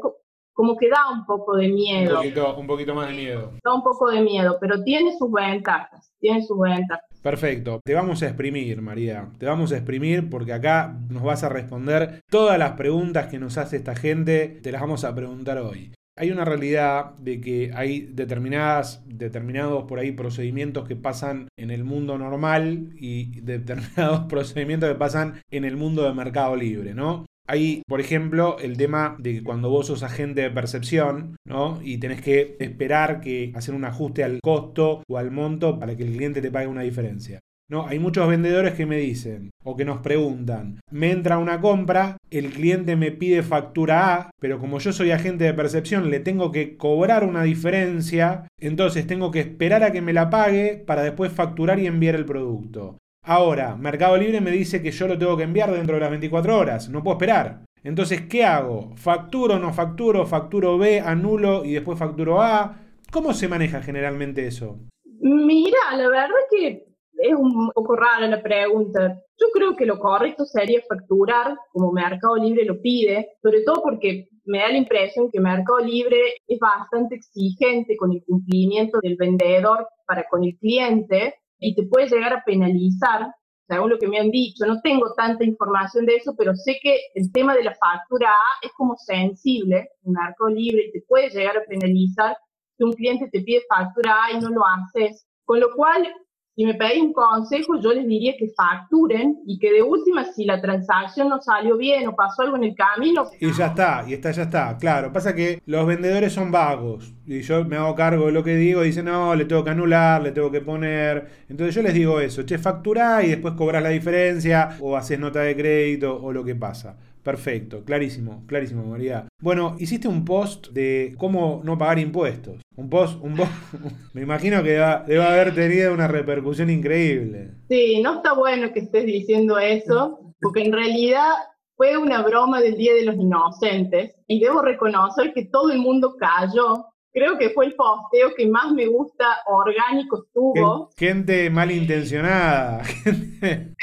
como 0.53 0.77
que 0.77 0.87
da 0.87 1.09
un 1.11 1.25
poco 1.25 1.55
de 1.55 1.67
miedo. 1.67 2.21
Un 2.57 2.67
poquito, 2.67 2.95
más 2.95 3.09
de 3.09 3.15
miedo. 3.15 3.51
Da 3.63 3.73
un 3.73 3.83
poco 3.83 4.09
de 4.09 4.21
miedo, 4.21 4.57
pero 4.61 4.83
tiene 4.83 5.17
sus 5.17 5.31
ventajas, 5.31 6.11
tiene 6.19 6.43
sus 6.43 6.59
ventajas. 6.59 7.05
Perfecto, 7.21 7.79
te 7.83 7.93
vamos 7.93 8.21
a 8.21 8.27
exprimir, 8.27 8.81
María, 8.81 9.29
te 9.37 9.45
vamos 9.45 9.71
a 9.71 9.77
exprimir 9.77 10.29
porque 10.29 10.53
acá 10.53 10.95
nos 11.09 11.23
vas 11.23 11.43
a 11.43 11.49
responder 11.49 12.21
todas 12.29 12.59
las 12.59 12.73
preguntas 12.73 13.27
que 13.27 13.39
nos 13.39 13.57
hace 13.57 13.77
esta 13.77 13.95
gente, 13.95 14.59
te 14.61 14.71
las 14.71 14.81
vamos 14.81 15.03
a 15.03 15.15
preguntar 15.15 15.57
hoy. 15.57 15.91
Hay 16.15 16.29
una 16.29 16.45
realidad 16.45 17.15
de 17.17 17.41
que 17.41 17.71
hay 17.73 18.01
determinadas, 18.01 19.03
determinados 19.07 19.85
por 19.85 19.97
ahí 19.97 20.11
procedimientos 20.11 20.87
que 20.87 20.95
pasan 20.95 21.47
en 21.57 21.71
el 21.71 21.83
mundo 21.85 22.19
normal 22.19 22.89
y 22.99 23.41
determinados 23.41 24.25
procedimientos 24.29 24.89
que 24.89 24.99
pasan 24.99 25.41
en 25.49 25.65
el 25.65 25.75
mundo 25.75 26.03
de 26.03 26.13
mercado 26.13 26.55
libre, 26.55 26.93
¿no? 26.93 27.25
Hay, 27.47 27.83
por 27.87 27.99
ejemplo, 27.99 28.57
el 28.59 28.77
tema 28.77 29.15
de 29.19 29.33
que 29.33 29.43
cuando 29.43 29.69
vos 29.69 29.87
sos 29.87 30.03
agente 30.03 30.41
de 30.41 30.51
percepción, 30.51 31.35
¿no? 31.45 31.79
Y 31.83 31.97
tenés 31.97 32.21
que 32.21 32.55
esperar 32.59 33.19
que 33.19 33.51
hacer 33.55 33.75
un 33.75 33.83
ajuste 33.83 34.23
al 34.23 34.39
costo 34.41 35.03
o 35.07 35.17
al 35.17 35.31
monto 35.31 35.77
para 35.79 35.95
que 35.97 36.03
el 36.03 36.13
cliente 36.13 36.41
te 36.41 36.51
pague 36.51 36.67
una 36.67 36.81
diferencia. 36.81 37.39
¿No? 37.69 37.87
Hay 37.87 37.97
muchos 37.97 38.27
vendedores 38.27 38.73
que 38.73 38.85
me 38.85 38.97
dicen 38.97 39.49
o 39.63 39.75
que 39.77 39.85
nos 39.85 39.99
preguntan, 39.99 40.81
me 40.91 41.11
entra 41.11 41.37
una 41.37 41.61
compra, 41.61 42.17
el 42.29 42.51
cliente 42.51 42.97
me 42.97 43.11
pide 43.11 43.41
factura 43.41 44.13
A, 44.13 44.31
pero 44.39 44.59
como 44.59 44.79
yo 44.79 44.91
soy 44.91 45.11
agente 45.11 45.45
de 45.45 45.53
percepción 45.53 46.11
le 46.11 46.19
tengo 46.19 46.51
que 46.51 46.75
cobrar 46.75 47.23
una 47.23 47.43
diferencia, 47.43 48.47
entonces 48.59 49.07
tengo 49.07 49.31
que 49.31 49.39
esperar 49.39 49.83
a 49.83 49.91
que 49.93 50.01
me 50.01 50.13
la 50.13 50.29
pague 50.29 50.83
para 50.85 51.03
después 51.03 51.31
facturar 51.31 51.79
y 51.79 51.87
enviar 51.87 52.15
el 52.15 52.25
producto. 52.25 52.97
Ahora, 53.25 53.77
Mercado 53.77 54.17
Libre 54.17 54.41
me 54.41 54.51
dice 54.51 54.81
que 54.81 54.91
yo 54.91 55.07
lo 55.07 55.17
tengo 55.17 55.37
que 55.37 55.43
enviar 55.43 55.71
dentro 55.71 55.95
de 55.95 56.01
las 56.01 56.09
24 56.09 56.57
horas, 56.57 56.89
no 56.89 57.01
puedo 57.01 57.15
esperar. 57.15 57.63
Entonces, 57.81 58.23
¿qué 58.27 58.43
hago? 58.43 58.91
¿Facturo, 58.95 59.57
no 59.59 59.71
facturo? 59.71 60.25
¿Facturo 60.25 60.77
B, 60.77 60.99
anulo 60.99 61.63
y 61.63 61.73
después 61.73 61.97
facturo 61.97 62.41
A? 62.41 62.77
¿Cómo 63.11 63.33
se 63.33 63.47
maneja 63.47 63.81
generalmente 63.81 64.45
eso? 64.45 64.77
Mira, 65.21 65.95
la 65.95 66.09
verdad 66.09 66.27
que 66.51 66.85
es 67.17 67.33
un 67.33 67.69
poco 67.71 67.95
rara 67.95 68.27
la 68.27 68.41
pregunta. 68.41 69.21
Yo 69.37 69.47
creo 69.53 69.75
que 69.77 69.85
lo 69.85 69.99
correcto 69.99 70.43
sería 70.43 70.81
facturar 70.87 71.55
como 71.71 71.93
Mercado 71.93 72.35
Libre 72.35 72.65
lo 72.65 72.81
pide, 72.81 73.37
sobre 73.41 73.61
todo 73.61 73.81
porque 73.83 74.27
me 74.45 74.59
da 74.59 74.67
la 74.67 74.77
impresión 74.77 75.29
que 75.31 75.39
Mercado 75.39 75.79
Libre 75.79 76.19
es 76.45 76.59
bastante 76.59 77.15
exigente 77.15 77.95
con 77.95 78.11
el 78.11 78.21
cumplimiento 78.25 78.99
del 79.01 79.15
vendedor 79.15 79.87
para 80.05 80.25
con 80.29 80.43
el 80.43 80.57
cliente 80.57 81.35
y 81.63 81.75
te 81.75 81.83
puede 81.83 82.07
llegar 82.07 82.33
a 82.33 82.43
penalizar, 82.43 83.33
según 83.67 83.89
lo 83.91 83.97
que 83.97 84.07
me 84.07 84.19
han 84.19 84.29
dicho. 84.29 84.65
No 84.65 84.81
tengo 84.81 85.13
tanta 85.15 85.43
información 85.43 86.05
de 86.05 86.17
eso, 86.17 86.35
pero 86.37 86.53
sé 86.55 86.77
que 86.81 86.97
el 87.15 87.31
tema 87.31 87.55
de 87.55 87.63
la 87.63 87.75
factura 87.75 88.29
A 88.29 88.65
es 88.65 88.71
como 88.73 88.95
sensible 88.97 89.89
en 90.03 90.11
Mercado 90.11 90.49
Libre 90.49 90.87
y 90.87 90.91
te 90.91 91.03
puede 91.07 91.29
llegar 91.29 91.57
a 91.57 91.63
penalizar 91.65 92.35
si 92.77 92.83
un 92.83 92.93
cliente 92.93 93.29
te 93.31 93.41
pide 93.41 93.61
factura 93.69 94.25
A 94.25 94.31
y 94.31 94.39
no 94.39 94.49
lo 94.49 94.61
haces. 94.65 95.25
Con 95.45 95.59
lo 95.59 95.73
cual, 95.75 96.07
si 96.55 96.65
me 96.65 96.75
pedís 96.75 97.01
un 97.01 97.13
consejo, 97.13 97.79
yo 97.79 97.93
les 97.93 98.07
diría 98.07 98.33
que 98.37 98.49
facturen 98.55 99.39
y 99.45 99.57
que 99.57 99.71
de 99.71 99.81
última, 99.81 100.23
si 100.23 100.45
la 100.45 100.61
transacción 100.61 101.29
no 101.29 101.41
salió 101.41 101.77
bien 101.77 102.07
o 102.07 102.15
pasó 102.15 102.43
algo 102.43 102.57
en 102.57 102.65
el 102.65 102.75
camino. 102.75 103.25
Y 103.39 103.51
ya 103.51 103.67
está, 103.67 104.05
y 104.07 104.13
está, 104.13 104.31
ya 104.31 104.43
está. 104.43 104.77
Claro, 104.77 105.11
pasa 105.11 105.33
que 105.33 105.61
los 105.65 105.87
vendedores 105.87 106.31
son 106.31 106.51
vagos 106.51 107.13
y 107.25 107.41
yo 107.41 107.65
me 107.65 107.77
hago 107.77 107.95
cargo 107.95 108.27
de 108.27 108.33
lo 108.33 108.43
que 108.43 108.55
digo. 108.55 108.83
Dicen, 108.83 109.05
no, 109.05 109.33
le 109.33 109.45
tengo 109.45 109.63
que 109.63 109.71
anular, 109.71 110.21
le 110.21 110.31
tengo 110.31 110.51
que 110.51 110.61
poner. 110.61 111.27
Entonces 111.49 111.73
yo 111.73 111.81
les 111.81 111.93
digo 111.95 112.19
eso, 112.19 112.43
che, 112.43 112.59
factura 112.59 113.23
y 113.23 113.29
después 113.29 113.55
cobras 113.55 113.81
la 113.81 113.89
diferencia 113.89 114.77
o 114.79 114.95
haces 114.95 115.19
nota 115.19 115.39
de 115.39 115.55
crédito 115.55 116.21
o 116.21 116.31
lo 116.31 116.43
que 116.43 116.55
pasa. 116.55 116.97
Perfecto, 117.23 117.85
clarísimo, 117.85 118.43
clarísimo, 118.47 118.83
María. 118.83 119.27
Bueno, 119.39 119.75
hiciste 119.79 120.09
un 120.09 120.25
post 120.25 120.67
de 120.69 121.15
cómo 121.17 121.61
no 121.63 121.77
pagar 121.77 121.99
impuestos. 121.99 122.61
Un 122.75 122.89
post, 122.89 123.17
un 123.23 123.35
post, 123.35 123.51
me 124.13 124.21
imagino 124.21 124.61
que 124.61 124.71
debe 124.71 125.23
haber 125.23 125.55
tenido 125.55 125.93
una 125.93 126.07
repercusión 126.07 126.69
increíble. 126.69 127.51
Sí, 127.69 128.01
no 128.01 128.15
está 128.15 128.33
bueno 128.33 128.73
que 128.73 128.81
estés 128.81 129.05
diciendo 129.05 129.57
eso, 129.57 130.33
porque 130.41 130.63
en 130.63 130.73
realidad 130.73 131.31
fue 131.77 131.97
una 131.97 132.21
broma 132.21 132.59
del 132.59 132.75
Día 132.75 132.93
de 132.93 133.05
los 133.05 133.15
Inocentes 133.15 134.15
y 134.27 134.41
debo 134.41 134.61
reconocer 134.61 135.33
que 135.33 135.45
todo 135.45 135.71
el 135.71 135.79
mundo 135.79 136.15
cayó. 136.17 136.87
Creo 137.13 137.37
que 137.37 137.51
fue 137.51 137.67
el 137.67 137.75
posteo 137.75 138.33
que 138.35 138.47
más 138.47 138.71
me 138.73 138.87
gusta 138.87 139.37
orgánico 139.45 140.23
estuvo. 140.25 140.89
Gente 140.97 141.49
malintencionada. 141.49 142.81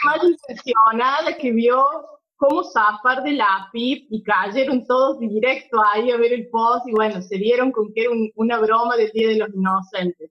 Malintencionada 0.04 1.36
que 1.40 1.52
vio 1.52 1.84
cómo 2.40 2.64
zafar 2.64 3.22
de 3.22 3.32
la 3.32 3.68
y 4.08 4.22
cayeron 4.22 4.86
todos 4.86 5.20
directo 5.20 5.78
ahí 5.92 6.10
a 6.10 6.16
ver 6.16 6.32
el 6.32 6.48
post 6.48 6.88
y 6.88 6.92
bueno, 6.92 7.20
se 7.20 7.36
dieron 7.36 7.70
con 7.70 7.92
que 7.92 8.00
era 8.00 8.10
una 8.34 8.58
broma 8.58 8.96
del 8.96 9.10
Día 9.12 9.28
de 9.28 9.36
los 9.36 9.50
Inocentes. 9.54 10.30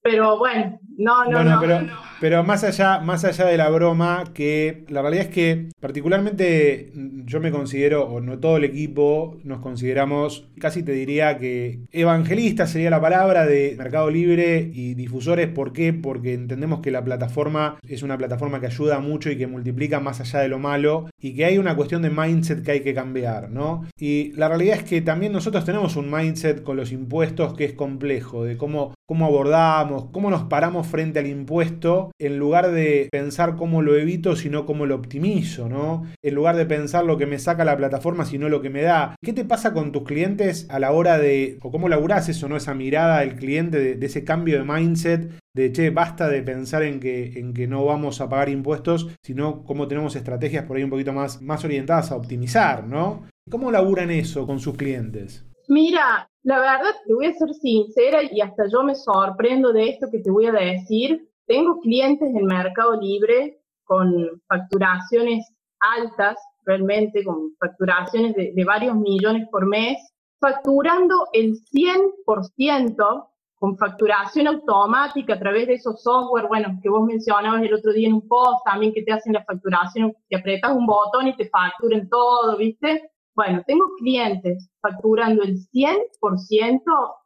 Pero 0.00 0.38
bueno, 0.38 0.78
no, 0.96 1.26
no, 1.26 1.44
no, 1.44 1.60
pero, 1.60 1.80
pero 2.20 2.42
más 2.44 2.64
allá, 2.64 3.00
más 3.00 3.24
allá 3.24 3.46
de 3.46 3.56
la 3.56 3.68
broma, 3.68 4.24
que 4.34 4.84
la 4.88 5.02
realidad 5.02 5.26
es 5.26 5.32
que 5.32 5.68
particularmente 5.80 6.92
yo 7.24 7.40
me 7.40 7.50
considero, 7.50 8.04
o 8.04 8.20
no 8.20 8.38
todo 8.38 8.56
el 8.56 8.64
equipo, 8.64 9.38
nos 9.44 9.60
consideramos, 9.60 10.48
casi 10.58 10.82
te 10.82 10.92
diría 10.92 11.38
que 11.38 11.80
evangelistas 11.92 12.70
sería 12.70 12.90
la 12.90 13.00
palabra 13.00 13.46
de 13.46 13.74
Mercado 13.76 14.10
Libre 14.10 14.70
y 14.72 14.94
difusores. 14.94 15.48
¿Por 15.48 15.72
qué? 15.72 15.92
Porque 15.92 16.34
entendemos 16.34 16.80
que 16.80 16.90
la 16.90 17.04
plataforma 17.04 17.78
es 17.86 18.02
una 18.02 18.18
plataforma 18.18 18.60
que 18.60 18.66
ayuda 18.66 18.98
mucho 19.00 19.30
y 19.30 19.36
que 19.36 19.46
multiplica 19.46 20.00
más 20.00 20.20
allá 20.20 20.40
de 20.40 20.48
lo 20.48 20.58
malo 20.58 21.10
y 21.20 21.34
que 21.34 21.44
hay 21.44 21.58
una 21.58 21.76
cuestión 21.76 22.02
de 22.02 22.10
mindset 22.10 22.62
que 22.62 22.72
hay 22.72 22.80
que 22.80 22.94
cambiar, 22.94 23.50
¿no? 23.50 23.84
Y 23.98 24.32
la 24.32 24.48
realidad 24.48 24.78
es 24.78 24.84
que 24.84 25.00
también 25.00 25.32
nosotros 25.32 25.64
tenemos 25.64 25.96
un 25.96 26.10
mindset 26.10 26.62
con 26.62 26.76
los 26.76 26.92
impuestos 26.92 27.54
que 27.54 27.64
es 27.64 27.72
complejo, 27.72 28.44
de 28.44 28.56
cómo, 28.56 28.94
cómo 29.06 29.26
abordamos, 29.26 30.06
cómo 30.12 30.30
nos 30.30 30.44
paramos 30.44 30.86
frente 30.86 31.18
al 31.18 31.26
impuesto 31.26 32.10
en 32.18 32.38
lugar 32.38 32.70
de 32.70 33.08
pensar 33.10 33.56
cómo 33.56 33.82
lo 33.82 33.96
evito, 33.96 34.36
sino 34.36 34.66
cómo 34.66 34.86
lo 34.86 34.94
optimizo, 34.94 35.68
¿no? 35.68 36.06
En 36.22 36.34
lugar 36.34 36.56
de 36.56 36.66
pensar 36.66 37.04
lo 37.04 37.18
que 37.18 37.26
me 37.26 37.38
saca 37.38 37.64
la 37.64 37.76
plataforma, 37.76 38.24
sino 38.24 38.48
lo 38.48 38.62
que 38.62 38.70
me 38.70 38.82
da. 38.82 39.16
¿Qué 39.22 39.32
te 39.32 39.44
pasa 39.44 39.72
con 39.72 39.92
tus 39.92 40.04
clientes 40.04 40.66
a 40.70 40.78
la 40.78 40.92
hora 40.92 41.18
de, 41.18 41.58
o 41.62 41.70
cómo 41.70 41.88
laburás 41.88 42.28
eso, 42.28 42.48
¿no? 42.48 42.56
Esa 42.56 42.74
mirada 42.74 43.20
del 43.20 43.36
cliente, 43.36 43.96
de, 43.96 44.06
ese 44.06 44.24
cambio 44.24 44.58
de 44.58 44.64
mindset 44.64 45.30
de 45.54 45.72
che, 45.72 45.90
basta 45.90 46.28
de 46.28 46.42
pensar 46.42 46.82
en 46.82 47.00
que, 47.00 47.38
en 47.38 47.54
que 47.54 47.66
no 47.66 47.84
vamos 47.84 48.20
a 48.20 48.28
pagar 48.28 48.50
impuestos, 48.50 49.08
sino 49.22 49.64
cómo 49.64 49.88
tenemos 49.88 50.14
estrategias 50.14 50.64
por 50.64 50.76
ahí 50.76 50.84
un 50.84 50.90
poquito 50.90 51.12
más, 51.12 51.40
más 51.40 51.64
orientadas 51.64 52.12
a 52.12 52.16
optimizar, 52.16 52.86
¿no? 52.86 53.24
¿Cómo 53.50 53.70
laburan 53.70 54.10
eso 54.10 54.46
con 54.46 54.60
sus 54.60 54.76
clientes? 54.76 55.46
Mira, 55.68 56.28
la 56.42 56.58
verdad, 56.58 56.94
te 57.06 57.14
voy 57.14 57.26
a 57.26 57.34
ser 57.34 57.52
sincera 57.54 58.20
y 58.22 58.40
hasta 58.40 58.68
yo 58.68 58.82
me 58.82 58.94
sorprendo 58.94 59.72
de 59.72 59.88
esto 59.88 60.08
que 60.10 60.18
te 60.18 60.30
voy 60.30 60.46
a 60.46 60.52
decir. 60.52 61.28
Tengo 61.46 61.80
clientes 61.80 62.28
en 62.34 62.44
Mercado 62.44 63.00
Libre 63.00 63.60
con 63.84 64.42
facturaciones 64.48 65.46
altas, 65.80 66.36
realmente 66.64 67.24
con 67.24 67.54
facturaciones 67.60 68.34
de, 68.34 68.52
de 68.54 68.64
varios 68.64 68.96
millones 68.96 69.46
por 69.50 69.66
mes, 69.66 69.96
facturando 70.40 71.28
el 71.32 71.54
100% 71.54 73.28
con 73.58 73.76
facturación 73.78 74.48
automática 74.48 75.34
a 75.34 75.38
través 75.38 75.66
de 75.66 75.74
esos 75.74 76.02
software, 76.02 76.46
bueno, 76.48 76.78
que 76.82 76.90
vos 76.90 77.06
mencionabas 77.06 77.62
el 77.62 77.74
otro 77.74 77.92
día 77.92 78.08
en 78.08 78.14
un 78.14 78.28
post 78.28 78.60
también 78.64 78.92
que 78.92 79.02
te 79.02 79.12
hacen 79.12 79.32
la 79.32 79.44
facturación, 79.44 80.14
que 80.28 80.36
apretas 80.36 80.72
un 80.72 80.86
botón 80.86 81.28
y 81.28 81.36
te 81.36 81.48
facturen 81.48 82.08
todo, 82.08 82.56
¿viste? 82.56 83.10
Bueno, 83.34 83.62
tengo 83.66 83.86
clientes 83.98 84.68
facturando 84.80 85.42
el 85.42 85.56
100% 85.56 86.80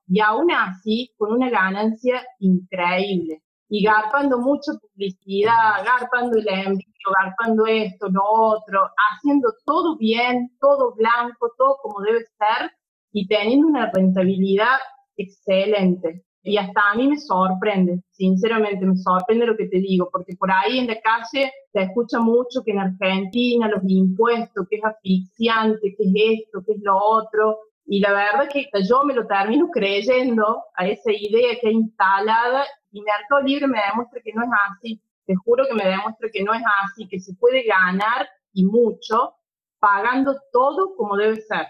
y 0.08 0.20
aún 0.20 0.50
así 0.50 1.12
con 1.16 1.32
una 1.32 1.50
ganancia 1.50 2.24
increíble. 2.38 3.42
Y 3.72 3.84
garpando 3.84 4.38
mucha 4.38 4.72
publicidad, 4.72 5.84
garpando 5.84 6.36
el 6.36 6.48
envío, 6.48 7.08
garpando 7.22 7.66
esto, 7.66 8.08
lo 8.08 8.22
otro, 8.24 8.90
haciendo 9.12 9.54
todo 9.64 9.96
bien, 9.96 10.50
todo 10.60 10.92
blanco, 10.96 11.52
todo 11.56 11.78
como 11.80 12.00
debe 12.00 12.24
ser 12.36 12.72
y 13.12 13.28
teniendo 13.28 13.68
una 13.68 13.90
rentabilidad 13.92 14.76
excelente. 15.16 16.24
Y 16.42 16.56
hasta 16.56 16.80
a 16.90 16.94
mí 16.94 17.06
me 17.06 17.18
sorprende, 17.18 18.02
sinceramente 18.10 18.84
me 18.86 18.96
sorprende 18.96 19.46
lo 19.46 19.56
que 19.56 19.68
te 19.68 19.78
digo, 19.78 20.08
porque 20.10 20.34
por 20.36 20.50
ahí 20.50 20.78
en 20.78 20.86
la 20.86 20.98
calle 21.00 21.52
se 21.70 21.82
escucha 21.82 22.18
mucho 22.18 22.62
que 22.64 22.72
en 22.72 22.80
Argentina 22.80 23.68
los 23.68 23.82
impuestos, 23.86 24.66
que 24.68 24.76
es 24.76 24.84
asfixiante, 24.84 25.94
que 25.96 26.04
es 26.04 26.40
esto, 26.42 26.64
que 26.66 26.72
es 26.72 26.82
lo 26.82 26.96
otro, 26.96 27.58
y 27.84 28.00
la 28.00 28.12
verdad 28.12 28.48
que 28.50 28.68
yo 28.88 29.04
me 29.04 29.14
lo 29.14 29.26
termino 29.26 29.68
creyendo 29.70 30.62
a 30.76 30.86
esa 30.86 31.12
idea 31.12 31.58
que 31.60 31.68
he 31.68 31.72
instalada 31.72 32.64
y 32.90 33.02
Mercado 33.02 33.42
Libre 33.42 33.66
me 33.66 33.80
demuestra 33.88 34.20
que 34.22 34.32
no 34.32 34.42
es 34.42 34.50
así. 34.70 35.00
Te 35.26 35.34
juro 35.36 35.64
que 35.66 35.74
me 35.74 35.88
demuestra 35.88 36.28
que 36.32 36.42
no 36.42 36.54
es 36.54 36.62
así, 36.82 37.08
que 37.08 37.20
se 37.20 37.34
puede 37.34 37.64
ganar 37.64 38.28
y 38.52 38.64
mucho 38.64 39.34
pagando 39.78 40.36
todo 40.52 40.94
como 40.96 41.16
debe 41.16 41.36
ser 41.36 41.66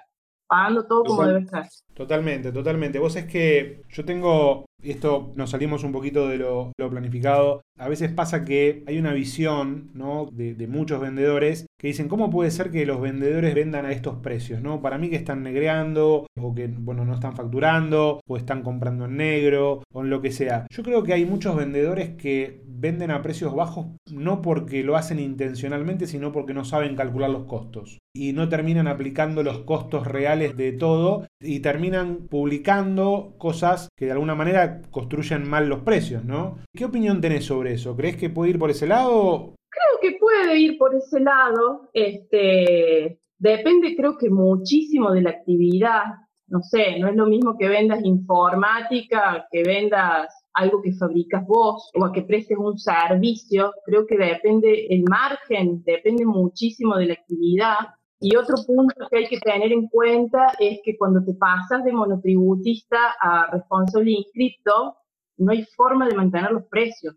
pagando 0.50 0.84
todo 0.84 1.04
como 1.04 1.24
debe 1.24 1.46
ser. 1.46 1.62
Totalmente, 1.94 2.50
totalmente. 2.50 2.98
Vos 2.98 3.14
es 3.14 3.26
que 3.26 3.82
yo 3.88 4.04
tengo, 4.04 4.66
esto 4.82 5.32
nos 5.36 5.50
salimos 5.50 5.84
un 5.84 5.92
poquito 5.92 6.26
de 6.26 6.38
lo, 6.38 6.72
planificado, 6.76 7.62
a 7.78 7.88
veces 7.88 8.10
pasa 8.10 8.44
que 8.44 8.82
hay 8.88 8.98
una 8.98 9.12
visión 9.12 9.92
¿no? 9.94 10.26
de, 10.32 10.54
de, 10.54 10.66
muchos 10.66 11.00
vendedores 11.00 11.66
que 11.80 11.88
dicen, 11.88 12.08
¿cómo 12.08 12.28
puede 12.28 12.50
ser 12.50 12.70
que 12.70 12.84
los 12.84 13.00
vendedores 13.00 13.54
vendan 13.54 13.86
a 13.86 13.92
estos 13.92 14.16
precios? 14.16 14.60
¿no? 14.60 14.82
Para 14.82 14.98
mí 14.98 15.08
que 15.08 15.16
están 15.16 15.42
negreando, 15.42 16.26
o 16.38 16.54
que 16.54 16.66
bueno, 16.66 17.06
no 17.06 17.14
están 17.14 17.34
facturando, 17.34 18.20
o 18.28 18.36
están 18.36 18.62
comprando 18.62 19.06
en 19.06 19.16
negro, 19.16 19.82
o 19.90 20.02
en 20.02 20.10
lo 20.10 20.20
que 20.20 20.30
sea. 20.30 20.66
Yo 20.70 20.82
creo 20.82 21.02
que 21.02 21.14
hay 21.14 21.24
muchos 21.24 21.56
vendedores 21.56 22.10
que 22.16 22.60
venden 22.66 23.10
a 23.10 23.22
precios 23.22 23.54
bajos 23.54 23.86
no 24.12 24.42
porque 24.42 24.84
lo 24.84 24.96
hacen 24.96 25.18
intencionalmente, 25.18 26.06
sino 26.06 26.32
porque 26.32 26.52
no 26.52 26.66
saben 26.66 26.96
calcular 26.96 27.30
los 27.30 27.44
costos. 27.44 27.98
Y 28.14 28.34
no 28.34 28.50
terminan 28.50 28.86
aplicando 28.86 29.42
los 29.42 29.60
costos 29.60 30.06
reales 30.06 30.58
de 30.58 30.72
todo 30.72 31.26
y 31.40 31.60
terminan 31.60 32.26
publicando 32.28 33.36
cosas 33.38 33.88
que 33.96 34.04
de 34.04 34.12
alguna 34.12 34.34
manera 34.34 34.82
construyen 34.90 35.48
mal 35.48 35.68
los 35.68 35.80
precios, 35.80 36.24
¿no? 36.24 36.58
¿Qué 36.76 36.84
opinión 36.84 37.22
tenés 37.22 37.46
sobre 37.46 37.72
eso? 37.72 37.96
¿Crees 37.96 38.16
que 38.16 38.28
puede 38.28 38.50
ir 38.50 38.58
por 38.58 38.70
ese 38.70 38.86
lado? 38.86 39.54
Creo 39.70 40.00
que 40.12 40.18
puede 40.18 40.58
ir 40.58 40.78
por 40.78 40.94
ese 40.94 41.20
lado. 41.20 41.90
Este, 41.92 43.20
depende, 43.38 43.94
creo 43.96 44.18
que 44.18 44.28
muchísimo 44.28 45.12
de 45.12 45.22
la 45.22 45.30
actividad. 45.30 46.04
No 46.48 46.60
sé, 46.62 46.98
no 46.98 47.08
es 47.08 47.14
lo 47.14 47.26
mismo 47.26 47.56
que 47.56 47.68
vendas 47.68 48.04
informática, 48.04 49.46
que 49.52 49.62
vendas 49.62 50.34
algo 50.54 50.82
que 50.82 50.92
fabricas 50.94 51.46
vos 51.46 51.90
o 51.94 52.04
a 52.04 52.12
que 52.12 52.22
prestes 52.22 52.58
un 52.58 52.76
servicio, 52.76 53.72
creo 53.84 54.04
que 54.06 54.18
depende 54.18 54.86
el 54.90 55.04
margen, 55.04 55.82
depende 55.84 56.26
muchísimo 56.26 56.96
de 56.96 57.06
la 57.06 57.14
actividad. 57.14 57.76
Y 58.18 58.36
otro 58.36 58.56
punto 58.66 59.06
que 59.08 59.16
hay 59.16 59.28
que 59.28 59.38
tener 59.38 59.72
en 59.72 59.88
cuenta 59.88 60.52
es 60.58 60.80
que 60.84 60.98
cuando 60.98 61.24
te 61.24 61.34
pasas 61.34 61.84
de 61.84 61.92
monotributista 61.92 63.14
a 63.20 63.46
responsable 63.52 64.10
inscripto, 64.10 64.96
no 65.38 65.52
hay 65.52 65.64
forma 65.76 66.06
de 66.08 66.16
mantener 66.16 66.50
los 66.50 66.64
precios. 66.64 67.14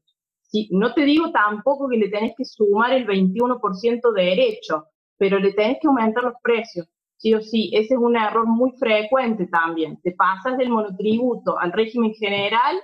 Si, 0.53 0.69
no 0.71 0.93
te 0.93 1.03
digo 1.03 1.31
tampoco 1.31 1.89
que 1.89 1.97
le 1.97 2.09
tenés 2.09 2.35
que 2.37 2.45
sumar 2.45 2.93
el 2.93 3.07
21% 3.07 4.13
de 4.13 4.23
derecho, 4.23 4.85
pero 5.17 5.39
le 5.39 5.51
tenés 5.53 5.79
que 5.81 5.87
aumentar 5.87 6.23
los 6.23 6.35
precios. 6.43 6.87
Sí 7.17 7.33
o 7.33 7.41
sí, 7.41 7.71
ese 7.73 7.95
es 7.95 7.99
un 7.99 8.15
error 8.15 8.45
muy 8.45 8.71
frecuente 8.77 9.47
también. 9.47 9.99
Te 10.03 10.11
pasas 10.11 10.55
del 10.57 10.69
monotributo 10.69 11.57
al 11.57 11.71
régimen 11.71 12.13
general 12.13 12.79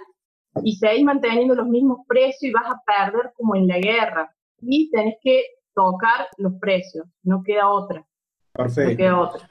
y 0.63 0.77
seguís 0.77 1.03
manteniendo 1.03 1.53
los 1.53 1.67
mismos 1.67 1.99
precios 2.07 2.41
y 2.41 2.51
vas 2.51 2.71
a 2.71 2.81
perder 2.87 3.33
como 3.37 3.55
en 3.55 3.67
la 3.67 3.77
guerra. 3.77 4.35
Y 4.61 4.89
tenés 4.89 5.17
que 5.21 5.43
tocar 5.75 6.27
los 6.37 6.53
precios, 6.59 7.05
no 7.21 7.43
queda 7.43 7.69
otra. 7.69 8.03
Perfecto. 8.51 8.91
No 8.91 8.97
queda 8.97 9.19
otra. 9.19 9.49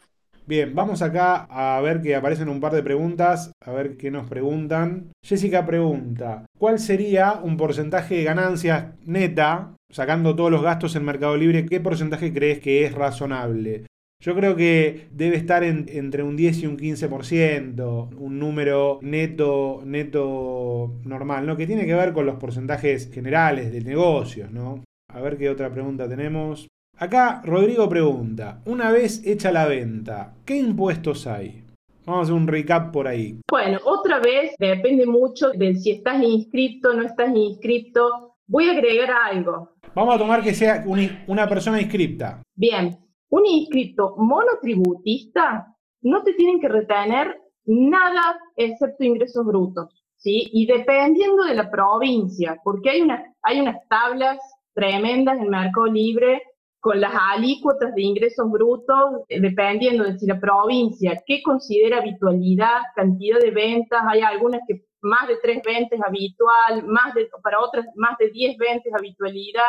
Bien, 0.48 0.74
vamos 0.74 1.02
acá 1.02 1.46
a 1.50 1.78
ver 1.82 2.00
que 2.00 2.14
aparecen 2.14 2.48
un 2.48 2.58
par 2.58 2.72
de 2.72 2.82
preguntas, 2.82 3.52
a 3.60 3.70
ver 3.70 3.98
qué 3.98 4.10
nos 4.10 4.30
preguntan. 4.30 5.12
Jessica 5.22 5.66
pregunta, 5.66 6.46
¿cuál 6.58 6.78
sería 6.78 7.34
un 7.34 7.58
porcentaje 7.58 8.14
de 8.14 8.24
ganancias 8.24 8.94
neta, 9.04 9.74
sacando 9.92 10.34
todos 10.34 10.50
los 10.50 10.62
gastos 10.62 10.96
en 10.96 11.04
Mercado 11.04 11.36
Libre, 11.36 11.66
qué 11.66 11.80
porcentaje 11.80 12.32
crees 12.32 12.60
que 12.60 12.86
es 12.86 12.94
razonable? 12.94 13.84
Yo 14.24 14.34
creo 14.34 14.56
que 14.56 15.08
debe 15.10 15.36
estar 15.36 15.62
entre 15.62 16.22
un 16.22 16.34
10 16.34 16.62
y 16.62 16.66
un 16.66 16.78
15%, 16.78 18.16
un 18.16 18.38
número 18.38 19.00
neto, 19.02 19.82
neto 19.84 20.94
normal, 21.04 21.44
¿no? 21.46 21.58
Que 21.58 21.66
tiene 21.66 21.84
que 21.84 21.94
ver 21.94 22.14
con 22.14 22.24
los 22.24 22.36
porcentajes 22.36 23.10
generales 23.12 23.70
del 23.70 23.84
negocio, 23.84 24.48
¿no? 24.50 24.82
A 25.12 25.20
ver 25.20 25.36
qué 25.36 25.50
otra 25.50 25.70
pregunta 25.70 26.08
tenemos. 26.08 26.68
Acá 27.00 27.42
Rodrigo 27.44 27.88
pregunta, 27.88 28.60
una 28.64 28.90
vez 28.90 29.24
hecha 29.24 29.52
la 29.52 29.66
venta, 29.66 30.34
¿qué 30.44 30.56
impuestos 30.56 31.28
hay? 31.28 31.62
Vamos 32.04 32.18
a 32.18 32.22
hacer 32.24 32.34
un 32.34 32.48
recap 32.48 32.92
por 32.92 33.06
ahí. 33.06 33.38
Bueno, 33.48 33.78
otra 33.84 34.18
vez 34.18 34.56
depende 34.58 35.06
mucho 35.06 35.50
de 35.50 35.76
si 35.76 35.92
estás 35.92 36.20
inscrito, 36.20 36.92
no 36.94 37.04
estás 37.04 37.30
inscrito. 37.36 38.34
Voy 38.48 38.68
a 38.68 38.72
agregar 38.72 39.10
algo. 39.12 39.74
Vamos 39.94 40.16
a 40.16 40.18
tomar 40.18 40.42
que 40.42 40.52
sea 40.52 40.84
una 41.28 41.48
persona 41.48 41.80
inscripta. 41.80 42.42
Bien, 42.56 42.98
un 43.28 43.46
inscrito 43.46 44.16
monotributista 44.16 45.72
no 46.02 46.24
te 46.24 46.32
tienen 46.32 46.58
que 46.58 46.68
retener 46.68 47.40
nada 47.66 48.40
excepto 48.56 49.04
ingresos 49.04 49.46
brutos, 49.46 50.04
¿sí? 50.16 50.48
Y 50.52 50.66
dependiendo 50.66 51.44
de 51.44 51.54
la 51.54 51.70
provincia, 51.70 52.56
porque 52.64 52.90
hay, 52.90 53.02
una, 53.02 53.22
hay 53.42 53.60
unas 53.60 53.76
tablas 53.88 54.38
tremendas 54.74 55.38
en 55.38 55.48
Mercado 55.48 55.86
Libre 55.86 56.42
con 56.80 57.00
las 57.00 57.12
alícuotas 57.14 57.94
de 57.94 58.02
ingresos 58.02 58.50
brutos, 58.50 59.22
eh, 59.28 59.40
dependiendo 59.40 60.04
de 60.04 60.18
si 60.18 60.26
la 60.26 60.38
provincia, 60.38 61.20
qué 61.26 61.42
considera 61.42 61.98
habitualidad, 61.98 62.82
cantidad 62.94 63.38
de 63.40 63.50
ventas, 63.50 64.00
hay 64.08 64.20
algunas 64.20 64.60
que 64.66 64.84
más 65.00 65.28
de 65.28 65.36
tres 65.42 65.60
ventas 65.64 66.00
habitual, 66.04 66.84
más 66.86 67.14
de, 67.14 67.28
para 67.42 67.60
otras 67.60 67.86
más 67.96 68.16
de 68.18 68.30
diez 68.30 68.56
ventas 68.58 68.92
habitualidad, 68.96 69.62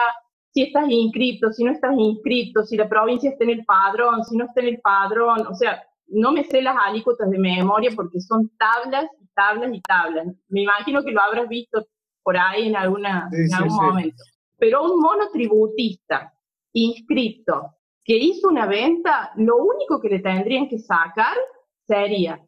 si 0.51 0.63
estás 0.63 0.89
inscrito, 0.89 1.51
si 1.51 1.63
no 1.63 1.71
estás 1.71 1.95
inscrito, 1.97 2.63
si 2.63 2.75
la 2.75 2.89
provincia 2.89 3.29
está 3.29 3.43
en 3.43 3.51
el 3.51 3.65
padrón, 3.65 4.23
si 4.23 4.35
no 4.35 4.45
está 4.45 4.61
en 4.61 4.67
el 4.67 4.81
padrón, 4.81 5.45
o 5.47 5.53
sea, 5.53 5.83
no 6.07 6.31
me 6.31 6.43
sé 6.43 6.61
las 6.61 6.75
alícuotas 6.83 7.29
de 7.29 7.37
memoria 7.37 7.91
porque 7.95 8.19
son 8.19 8.49
tablas 8.57 9.05
y 9.19 9.27
tablas 9.35 9.69
y 9.71 9.81
tablas. 9.81 10.27
Me 10.47 10.63
imagino 10.63 11.03
que 11.03 11.11
lo 11.11 11.21
habrás 11.21 11.47
visto 11.47 11.85
por 12.23 12.35
ahí 12.35 12.67
en, 12.67 12.75
alguna, 12.75 13.29
en 13.31 13.53
algún 13.53 13.75
momento. 13.75 14.23
Pero 14.57 14.83
un 14.83 14.99
monotributista 14.99 16.33
inscrito 16.73 17.75
que 18.03 18.17
hizo 18.17 18.49
una 18.49 18.65
venta, 18.65 19.31
lo 19.35 19.57
único 19.57 19.99
que 19.99 20.09
le 20.09 20.19
tendrían 20.19 20.67
que 20.67 20.79
sacar 20.79 21.37
sería 21.85 22.43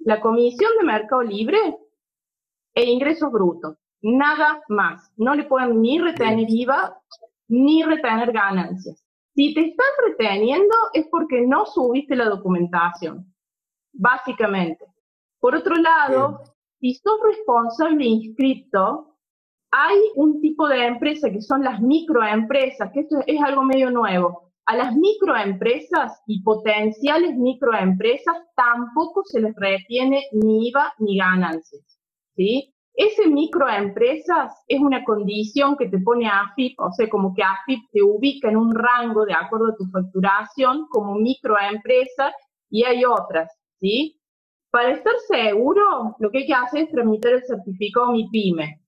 la 0.00 0.20
comisión 0.20 0.70
de 0.78 0.84
mercado 0.84 1.22
libre 1.22 1.58
e 2.74 2.84
ingresos 2.84 3.30
brutos. 3.30 3.76
Nada 4.00 4.62
más. 4.68 5.12
No 5.16 5.34
le 5.34 5.44
pueden 5.44 5.80
ni 5.82 5.98
retener 5.98 6.46
IVA 6.48 6.96
ni 7.48 7.82
retener 7.82 8.32
ganancias. 8.32 9.04
Si 9.34 9.54
te 9.54 9.66
están 9.66 9.86
reteniendo 10.06 10.74
es 10.92 11.06
porque 11.10 11.46
no 11.46 11.66
subiste 11.66 12.16
la 12.16 12.28
documentación, 12.28 13.32
básicamente. 13.92 14.84
Por 15.40 15.54
otro 15.54 15.76
lado, 15.76 16.42
si 16.80 16.94
sos 16.94 17.20
responsable 17.24 18.04
inscrito, 18.04 19.16
hay 19.70 19.98
un 20.16 20.40
tipo 20.40 20.68
de 20.68 20.86
empresa 20.86 21.30
que 21.30 21.42
son 21.42 21.62
las 21.62 21.80
microempresas, 21.80 22.90
que 22.92 23.00
esto 23.00 23.18
es 23.26 23.40
algo 23.42 23.62
medio 23.62 23.90
nuevo. 23.90 24.52
A 24.66 24.76
las 24.76 24.94
microempresas 24.94 26.22
y 26.26 26.42
potenciales 26.42 27.36
microempresas 27.36 28.36
tampoco 28.54 29.22
se 29.24 29.40
les 29.40 29.54
retiene 29.56 30.24
ni 30.32 30.68
IVA 30.68 30.92
ni 30.98 31.18
ganancias. 31.18 31.98
¿sí? 32.36 32.74
Ese 32.94 33.28
microempresas 33.28 34.52
es 34.66 34.80
una 34.80 35.04
condición 35.04 35.76
que 35.76 35.88
te 35.88 35.98
pone 36.00 36.28
AFIP, 36.28 36.78
o 36.80 36.90
sea, 36.92 37.08
como 37.08 37.32
que 37.34 37.42
AFIP 37.42 37.80
te 37.92 38.02
ubica 38.02 38.48
en 38.48 38.56
un 38.56 38.74
rango 38.74 39.24
de 39.24 39.34
acuerdo 39.34 39.68
a 39.68 39.76
tu 39.76 39.84
facturación 39.86 40.86
como 40.90 41.14
microempresa 41.14 42.32
y 42.68 42.84
hay 42.84 43.04
otras, 43.04 43.56
¿sí? 43.80 44.20
Para 44.70 44.90
estar 44.90 45.14
seguro, 45.28 46.16
lo 46.18 46.30
que 46.30 46.38
hay 46.38 46.46
que 46.46 46.54
hacer 46.54 46.82
es 46.82 46.90
tramitar 46.90 47.32
el 47.32 47.44
certificado 47.44 48.10
MIPYME, 48.10 48.80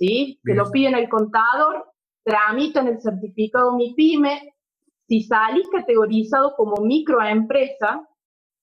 ¿sí? 0.00 0.40
Te 0.42 0.54
lo 0.54 0.70
piden 0.70 0.94
el 0.94 1.08
contador, 1.08 1.84
tramitan 2.24 2.88
el 2.88 3.00
certificado 3.00 3.76
MIPYME. 3.76 4.54
Si 5.06 5.22
salís 5.22 5.68
categorizado 5.68 6.54
como 6.56 6.82
microempresa, 6.82 8.08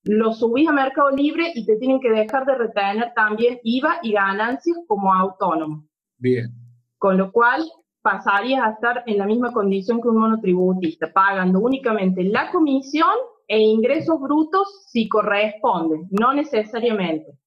lo 0.03 0.33
subís 0.33 0.67
a 0.67 0.71
Mercado 0.71 1.11
Libre 1.11 1.51
y 1.53 1.65
te 1.65 1.75
tienen 1.77 1.99
que 1.99 2.09
dejar 2.09 2.45
de 2.45 2.55
retener 2.55 3.13
también 3.15 3.59
IVA 3.63 3.99
y 4.01 4.13
ganancias 4.13 4.77
como 4.87 5.13
autónomo. 5.13 5.85
Bien. 6.17 6.49
Con 6.97 7.17
lo 7.17 7.31
cual 7.31 7.63
pasarías 8.01 8.63
a 8.63 8.71
estar 8.71 9.03
en 9.05 9.17
la 9.17 9.25
misma 9.25 9.51
condición 9.51 10.01
que 10.01 10.07
un 10.07 10.17
monotributista, 10.17 11.11
pagando 11.13 11.59
únicamente 11.59 12.23
la 12.23 12.49
comisión 12.51 13.13
e 13.47 13.59
ingresos 13.59 14.19
brutos 14.19 14.85
si 14.87 15.07
corresponde, 15.07 16.07
no 16.09 16.33
necesariamente. 16.33 17.37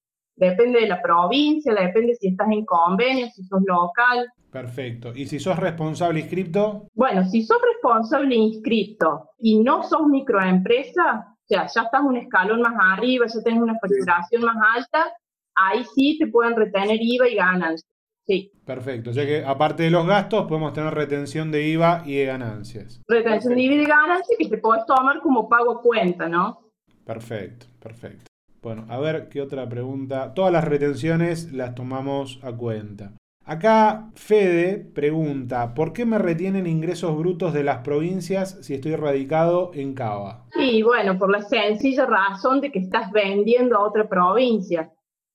Depende 0.40 0.80
de 0.80 0.88
la 0.88 1.00
provincia, 1.00 1.72
depende 1.72 2.16
si 2.16 2.28
estás 2.28 2.48
en 2.50 2.64
convenio, 2.64 3.28
si 3.28 3.44
sos 3.44 3.62
local. 3.64 4.26
Perfecto. 4.50 5.12
¿Y 5.14 5.26
si 5.26 5.38
sos 5.38 5.56
responsable 5.56 6.18
inscripto? 6.18 6.88
Bueno, 6.94 7.24
si 7.26 7.42
sos 7.42 7.58
responsable 7.62 8.34
inscrito 8.34 9.28
y 9.38 9.60
no 9.62 9.84
sos 9.84 10.08
microempresa, 10.08 11.30
sea, 11.50 11.66
ya 11.66 11.82
estás 11.82 12.02
un 12.02 12.16
escalón 12.16 12.62
más 12.62 12.74
arriba, 12.92 13.26
ya 13.26 13.42
tienes 13.42 13.62
una 13.62 13.78
facturación 13.78 14.42
más 14.42 14.56
alta, 14.76 15.12
ahí 15.54 15.84
sí 15.94 16.16
te 16.18 16.28
pueden 16.28 16.56
retener 16.56 16.98
IVA 17.00 17.28
y 17.28 17.34
ganancias. 17.34 17.90
Sí. 18.24 18.52
Perfecto, 18.64 19.10
ya 19.10 19.26
que 19.26 19.44
aparte 19.44 19.82
de 19.82 19.90
los 19.90 20.06
gastos 20.06 20.46
podemos 20.46 20.72
tener 20.72 20.94
retención 20.94 21.50
de 21.50 21.66
IVA 21.66 22.02
y 22.06 22.14
de 22.16 22.26
ganancias. 22.26 23.02
Retención 23.08 23.56
de 23.56 23.62
IVA 23.62 23.74
y 23.74 23.78
de 23.78 23.84
ganancias 23.84 24.38
que 24.38 24.48
te 24.48 24.58
puedes 24.58 24.86
tomar 24.86 25.20
como 25.20 25.48
pago 25.48 25.72
a 25.72 25.82
cuenta, 25.82 26.28
¿no? 26.28 26.70
Perfecto, 27.04 27.66
perfecto. 27.80 28.29
Bueno, 28.62 28.84
a 28.88 28.98
ver 28.98 29.28
qué 29.30 29.40
otra 29.40 29.68
pregunta. 29.68 30.34
Todas 30.34 30.52
las 30.52 30.64
retenciones 30.64 31.52
las 31.52 31.74
tomamos 31.74 32.40
a 32.42 32.52
cuenta. 32.52 33.12
Acá 33.46 34.10
Fede 34.14 34.76
pregunta, 34.76 35.74
¿por 35.74 35.94
qué 35.94 36.04
me 36.04 36.18
retienen 36.18 36.66
ingresos 36.66 37.16
brutos 37.16 37.54
de 37.54 37.64
las 37.64 37.78
provincias 37.78 38.58
si 38.60 38.74
estoy 38.74 38.96
radicado 38.96 39.70
en 39.74 39.94
Cava? 39.94 40.46
Y 40.56 40.82
bueno, 40.82 41.18
por 41.18 41.30
la 41.30 41.40
sencilla 41.42 42.04
razón 42.04 42.60
de 42.60 42.70
que 42.70 42.80
estás 42.80 43.10
vendiendo 43.10 43.78
a 43.78 43.88
otra 43.88 44.08
provincia. 44.08 44.92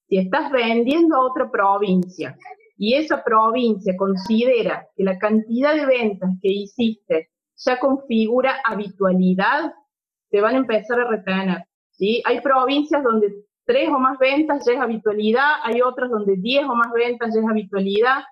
Si 0.08 0.18
estás 0.18 0.52
vendiendo 0.52 1.16
a 1.16 1.26
otra 1.26 1.50
provincia 1.50 2.38
y 2.78 2.94
esa 2.94 3.24
provincia 3.24 3.96
considera 3.98 4.88
que 4.96 5.04
la 5.04 5.18
cantidad 5.18 5.74
de 5.74 5.88
ventas 5.88 6.30
que 6.42 6.52
hiciste 6.52 7.32
ya 7.58 7.80
configura 7.80 8.62
habitualidad, 8.64 9.74
te 10.30 10.42
van 10.42 10.56
a 10.56 10.60
empezar 10.60 11.00
a 11.00 11.10
retener. 11.10 11.66
¿Sí? 11.98 12.22
Hay 12.26 12.42
provincias 12.42 13.04
donde 13.04 13.34
tres 13.66 13.90
o 13.90 14.00
más 14.00 14.18
ventas 14.20 14.66
ya 14.66 14.74
es 14.74 14.80
habitualidad, 14.80 15.56
hay 15.64 15.82
otras 15.82 16.10
donde 16.10 16.36
diez 16.38 16.64
o 16.64 16.76
más 16.76 16.92
ventas 16.94 17.34
ya 17.34 17.42
es 17.42 17.48
habitualidad. 17.48 18.24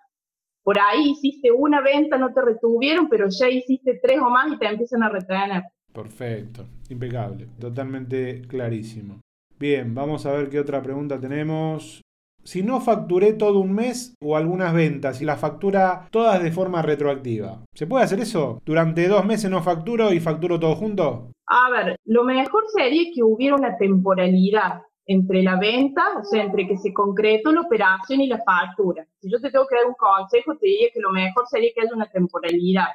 Por 0.64 0.80
ahí 0.80 1.12
hiciste 1.12 1.52
una 1.52 1.82
venta, 1.82 2.18
no 2.18 2.34
te 2.34 2.42
retuvieron, 2.42 3.10
pero 3.10 3.28
ya 3.30 3.50
hiciste 3.50 4.00
tres 4.02 4.20
o 4.20 4.30
más 4.30 4.52
y 4.52 4.58
te 4.58 4.68
empiezan 4.68 5.04
a 5.04 5.10
retener. 5.10 5.64
Perfecto, 5.92 6.66
impecable, 6.90 7.48
totalmente 7.60 8.42
clarísimo. 8.48 9.20
Bien, 9.60 9.94
vamos 9.94 10.26
a 10.26 10.32
ver 10.32 10.50
qué 10.50 10.60
otra 10.60 10.82
pregunta 10.82 11.20
tenemos. 11.20 12.03
Si 12.44 12.62
no 12.62 12.82
facturé 12.82 13.34
todo 13.34 13.60
un 13.60 13.74
mes 13.74 14.16
o 14.22 14.36
algunas 14.36 14.74
ventas 14.74 15.22
y 15.22 15.26
la 15.26 15.38
factura 15.38 16.08
todas 16.12 16.44
de 16.44 16.52
forma 16.52 16.82
retroactiva, 16.82 17.64
¿se 17.74 17.88
puede 17.88 18.04
hacer 18.04 18.20
eso? 18.20 18.62
¿Durante 18.66 19.08
dos 19.08 19.26
meses 19.26 19.50
no 19.50 19.64
facturo 19.64 20.12
y 20.12 20.20
facturo 20.20 20.60
todo 20.60 20.76
junto? 20.76 21.32
A 21.48 21.70
ver, 21.72 21.96
lo 22.06 22.24
mejor 22.24 22.64
sería 22.76 23.12
que 23.14 23.24
hubiera 23.24 23.56
una 23.56 23.78
temporalidad 23.78 24.82
entre 25.06 25.44
la 25.44 25.58
venta, 25.58 26.04
o 26.20 26.24
sea, 26.24 26.44
entre 26.44 26.68
que 26.68 26.78
se 26.78 26.94
concretó 26.94 27.52
la 27.52 27.62
operación 27.62 28.22
y 28.22 28.28
la 28.28 28.42
factura. 28.44 29.06
Si 29.20 29.32
yo 29.32 29.40
te 29.40 29.52
tengo 29.52 29.68
que 29.68 29.76
dar 29.76 29.86
un 29.86 29.96
consejo, 29.96 30.58
te 30.58 30.68
diría 30.68 30.90
que 30.94 31.02
lo 31.02 31.12
mejor 31.12 31.46
sería 31.48 31.72
que 31.74 31.82
haya 31.82 31.96
una 31.96 32.10
temporalidad. 32.10 32.88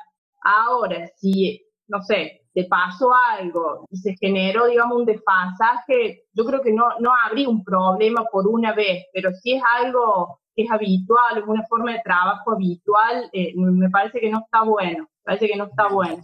Ahora, 0.43 1.07
si, 1.17 1.63
no 1.87 2.03
sé, 2.03 2.43
te 2.59 2.65
pasó 2.65 3.11
algo 3.39 3.87
y 3.89 3.97
se 3.99 4.17
generó, 4.17 4.67
digamos, 4.67 4.99
un 4.99 5.05
desfasaje, 5.05 6.25
yo 6.33 6.45
creo 6.45 6.61
que 6.61 6.73
no, 6.73 6.87
no 6.99 7.13
habría 7.25 7.49
un 7.49 7.63
problema 7.63 8.25
por 8.33 8.49
una 8.49 8.73
vez, 8.73 9.05
pero 9.13 9.31
si 9.33 9.53
es 9.53 9.63
algo 9.81 10.41
que 10.57 10.65
es 10.65 10.71
habitual, 10.73 11.39
es 11.39 11.45
una 11.47 11.63
forma 11.69 11.93
de 11.93 12.01
trabajo 12.03 12.51
habitual, 12.51 13.31
eh, 13.33 13.53
me 13.55 13.89
parece 13.91 14.19
que 14.19 14.29
no 14.29 14.41
está 14.41 14.65
bueno, 14.65 15.05
me 15.05 15.23
parece 15.25 15.47
que 15.47 15.57
no 15.57 15.67
está 15.67 15.87
bueno. 15.87 16.21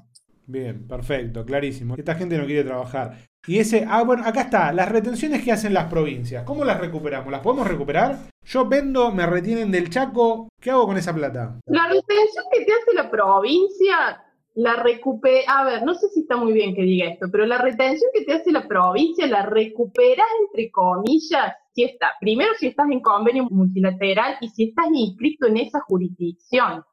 Bien, 0.47 0.89
perfecto, 0.89 1.45
clarísimo. 1.45 1.95
Esta 1.97 2.17
gente 2.17 2.37
no 2.37 2.47
quiere 2.47 2.65
trabajar. 2.65 3.17
Y 3.47 3.61
ese, 3.61 3.87
ah, 3.89 4.03
bueno, 4.03 4.25
acá 4.27 4.41
está, 4.41 4.73
las 4.73 4.89
retenciones 4.89 5.45
que 5.45 5.53
hacen 5.53 5.73
las 5.73 5.85
provincias. 5.85 6.43
¿Cómo 6.43 6.65
las 6.65 6.81
recuperamos? 6.81 7.31
¿Las 7.31 7.43
podemos 7.43 7.69
recuperar? 7.69 8.17
Yo 8.43 8.69
vendo, 8.69 9.13
me 9.13 9.25
retienen 9.25 9.71
del 9.71 9.89
Chaco, 9.89 10.49
¿qué 10.61 10.73
hago 10.73 10.87
con 10.87 10.97
esa 10.97 11.15
plata? 11.15 11.61
La 11.67 11.87
retención 11.87 12.45
que 12.51 12.65
te 12.65 12.73
hace 12.73 12.95
la 12.95 13.09
provincia 13.09 14.21
la 14.55 14.77
recupera, 14.77 15.61
a 15.61 15.65
ver, 15.65 15.83
no 15.83 15.95
sé 15.95 16.09
si 16.09 16.21
está 16.21 16.37
muy 16.37 16.53
bien 16.53 16.75
que 16.75 16.83
diga 16.83 17.09
esto, 17.09 17.27
pero 17.31 17.45
la 17.45 17.59
retención 17.59 18.11
que 18.15 18.25
te 18.25 18.35
hace 18.35 18.53
la 18.53 18.69
provincia 18.69 19.27
la 19.27 19.43
recuperas 19.43 20.27
entre 20.47 20.71
comillas 20.71 21.55
si 21.73 21.83
está, 21.83 22.13
primero 22.21 22.53
si 22.59 22.69
estás 22.69 22.89
en 22.91 23.01
convenio 23.01 23.45
multilateral 23.51 24.37
y 24.41 24.49
si 24.49 24.69
estás 24.69 24.87
inscrito 24.95 25.49
en 25.49 25.57
esa 25.57 25.81
jurisdicción. 25.81 26.85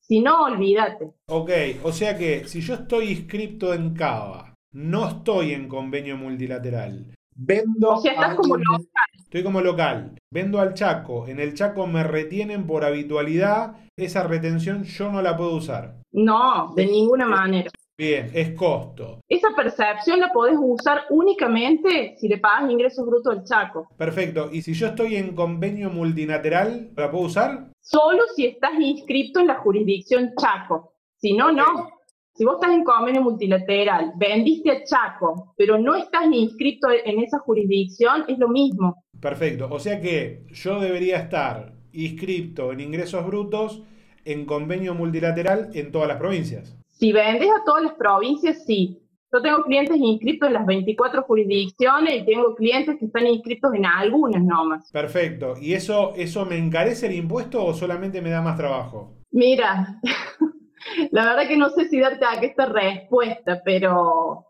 Si 0.00 0.20
no, 0.20 0.44
olvídate. 0.44 1.10
Ok, 1.28 1.50
o 1.82 1.90
sea 1.90 2.16
que 2.16 2.46
si 2.46 2.60
yo 2.60 2.74
estoy 2.74 3.08
inscrito 3.08 3.72
en 3.72 3.94
Cava, 3.94 4.54
no 4.72 5.08
estoy 5.08 5.52
en 5.52 5.68
convenio 5.68 6.16
multilateral, 6.16 7.14
vendo... 7.34 7.94
O 7.94 8.00
sea, 8.00 8.12
estás 8.12 8.36
como 8.36 8.56
local. 8.56 9.15
Estoy 9.36 9.52
como 9.52 9.60
local. 9.60 10.16
Vendo 10.32 10.58
al 10.60 10.72
Chaco. 10.72 11.26
En 11.28 11.40
el 11.40 11.52
Chaco 11.52 11.86
me 11.86 12.02
retienen 12.02 12.66
por 12.66 12.86
habitualidad. 12.86 13.74
Esa 13.94 14.26
retención 14.26 14.84
yo 14.84 15.12
no 15.12 15.20
la 15.20 15.36
puedo 15.36 15.56
usar. 15.56 16.00
No, 16.12 16.72
de 16.74 16.86
ninguna 16.86 17.26
manera. 17.26 17.70
Bien, 17.98 18.30
es 18.32 18.54
costo. 18.54 19.20
Esa 19.28 19.48
percepción 19.54 20.20
la 20.20 20.32
podés 20.32 20.56
usar 20.58 21.02
únicamente 21.10 22.14
si 22.16 22.28
le 22.28 22.38
pagas 22.38 22.70
ingresos 22.70 23.04
brutos 23.04 23.36
al 23.36 23.44
Chaco. 23.44 23.86
Perfecto. 23.98 24.48
¿Y 24.50 24.62
si 24.62 24.72
yo 24.72 24.86
estoy 24.86 25.16
en 25.16 25.34
convenio 25.34 25.90
multilateral, 25.90 26.92
la 26.96 27.10
puedo 27.10 27.26
usar? 27.26 27.72
Solo 27.82 28.22
si 28.34 28.46
estás 28.46 28.72
inscrito 28.80 29.40
en 29.40 29.48
la 29.48 29.56
jurisdicción 29.56 30.32
Chaco. 30.40 30.94
Si 31.18 31.34
no, 31.34 31.52
no. 31.52 31.90
Si 32.36 32.44
vos 32.44 32.54
estás 32.54 32.74
en 32.74 32.84
convenio 32.84 33.22
multilateral, 33.22 34.12
vendiste 34.16 34.70
a 34.70 34.84
Chaco, 34.84 35.54
pero 35.56 35.78
no 35.78 35.94
estás 35.94 36.24
inscrito 36.30 36.88
en 36.90 37.20
esa 37.20 37.38
jurisdicción, 37.38 38.24
es 38.28 38.38
lo 38.38 38.48
mismo. 38.48 39.04
Perfecto. 39.20 39.68
O 39.70 39.78
sea 39.78 40.00
que 40.00 40.46
yo 40.52 40.80
debería 40.80 41.18
estar 41.18 41.72
inscrito 41.92 42.72
en 42.72 42.80
ingresos 42.80 43.26
brutos 43.26 43.82
en 44.24 44.44
convenio 44.44 44.94
multilateral 44.94 45.70
en 45.74 45.92
todas 45.92 46.08
las 46.08 46.18
provincias. 46.18 46.76
Si 46.88 47.12
vendes 47.12 47.48
a 47.48 47.64
todas 47.64 47.84
las 47.84 47.94
provincias, 47.94 48.64
sí. 48.64 49.02
Yo 49.32 49.42
tengo 49.42 49.62
clientes 49.64 49.96
inscritos 49.96 50.48
en 50.48 50.54
las 50.54 50.66
24 50.66 51.22
jurisdicciones 51.22 52.22
y 52.22 52.24
tengo 52.24 52.54
clientes 52.54 52.96
que 52.98 53.06
están 53.06 53.26
inscritos 53.26 53.74
en 53.74 53.84
algunas 53.84 54.42
nomás. 54.42 54.90
Perfecto. 54.92 55.54
¿Y 55.60 55.74
eso, 55.74 56.14
eso 56.16 56.46
me 56.46 56.56
encarece 56.56 57.06
el 57.06 57.14
impuesto 57.14 57.64
o 57.64 57.74
solamente 57.74 58.22
me 58.22 58.30
da 58.30 58.40
más 58.40 58.56
trabajo? 58.56 59.16
Mira, 59.30 60.00
la 61.10 61.24
verdad 61.26 61.48
que 61.48 61.56
no 61.56 61.70
sé 61.70 61.88
si 61.88 62.00
darte 62.00 62.24
esta 62.42 62.66
respuesta, 62.66 63.60
pero 63.64 64.46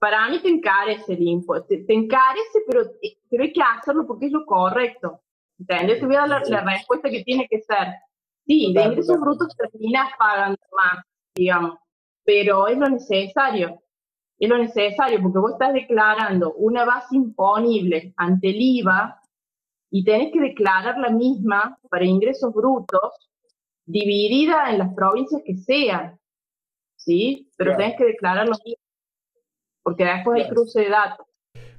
para 0.00 0.28
mí 0.28 0.40
te 0.40 0.48
encarece 0.48 1.12
el 1.12 1.22
impuesto. 1.22 1.68
Te, 1.68 1.92
encarece, 1.92 2.60
pero, 2.66 2.90
pero 3.28 3.42
hay 3.44 3.52
que 3.52 3.62
hacerlo 3.62 4.06
porque 4.06 4.26
es 4.26 4.32
lo 4.32 4.44
correcto. 4.46 5.20
¿Entendés? 5.58 6.00
Te 6.00 6.06
voy 6.06 6.16
a 6.16 6.26
dar 6.26 6.48
la 6.48 6.64
respuesta 6.64 7.10
que 7.10 7.22
tiene 7.22 7.46
que 7.48 7.60
ser. 7.60 7.86
Sí, 8.46 8.72
de 8.74 8.82
ingresos 8.82 9.20
brutos 9.20 9.54
terminas 9.54 10.10
pagando 10.18 10.58
más, 10.74 11.04
digamos, 11.34 11.78
pero 12.24 12.66
es 12.66 12.78
lo 12.78 12.88
necesario. 12.88 13.82
Es 14.38 14.48
lo 14.48 14.56
necesario 14.56 15.20
porque 15.20 15.38
vos 15.38 15.52
estás 15.52 15.74
declarando 15.74 16.54
una 16.54 16.86
base 16.86 17.14
imponible 17.14 18.14
ante 18.16 18.48
el 18.48 18.56
IVA 18.58 19.20
y 19.90 20.02
tenés 20.02 20.32
que 20.32 20.40
declarar 20.40 20.96
la 20.98 21.10
misma 21.10 21.78
para 21.90 22.06
ingresos 22.06 22.54
brutos 22.54 23.28
dividida 23.84 24.70
en 24.70 24.78
las 24.78 24.94
provincias 24.94 25.42
que 25.44 25.56
sean, 25.56 26.18
¿sí? 26.96 27.50
Pero 27.58 27.76
tenés 27.76 27.98
que 27.98 28.06
declarar 28.06 28.46
lo 28.46 28.54
mismo 28.64 28.89
porque 29.82 30.04
después 30.04 30.42
hay 30.42 30.50
cruce 30.50 30.80
de 30.80 30.88
datos. 30.88 31.26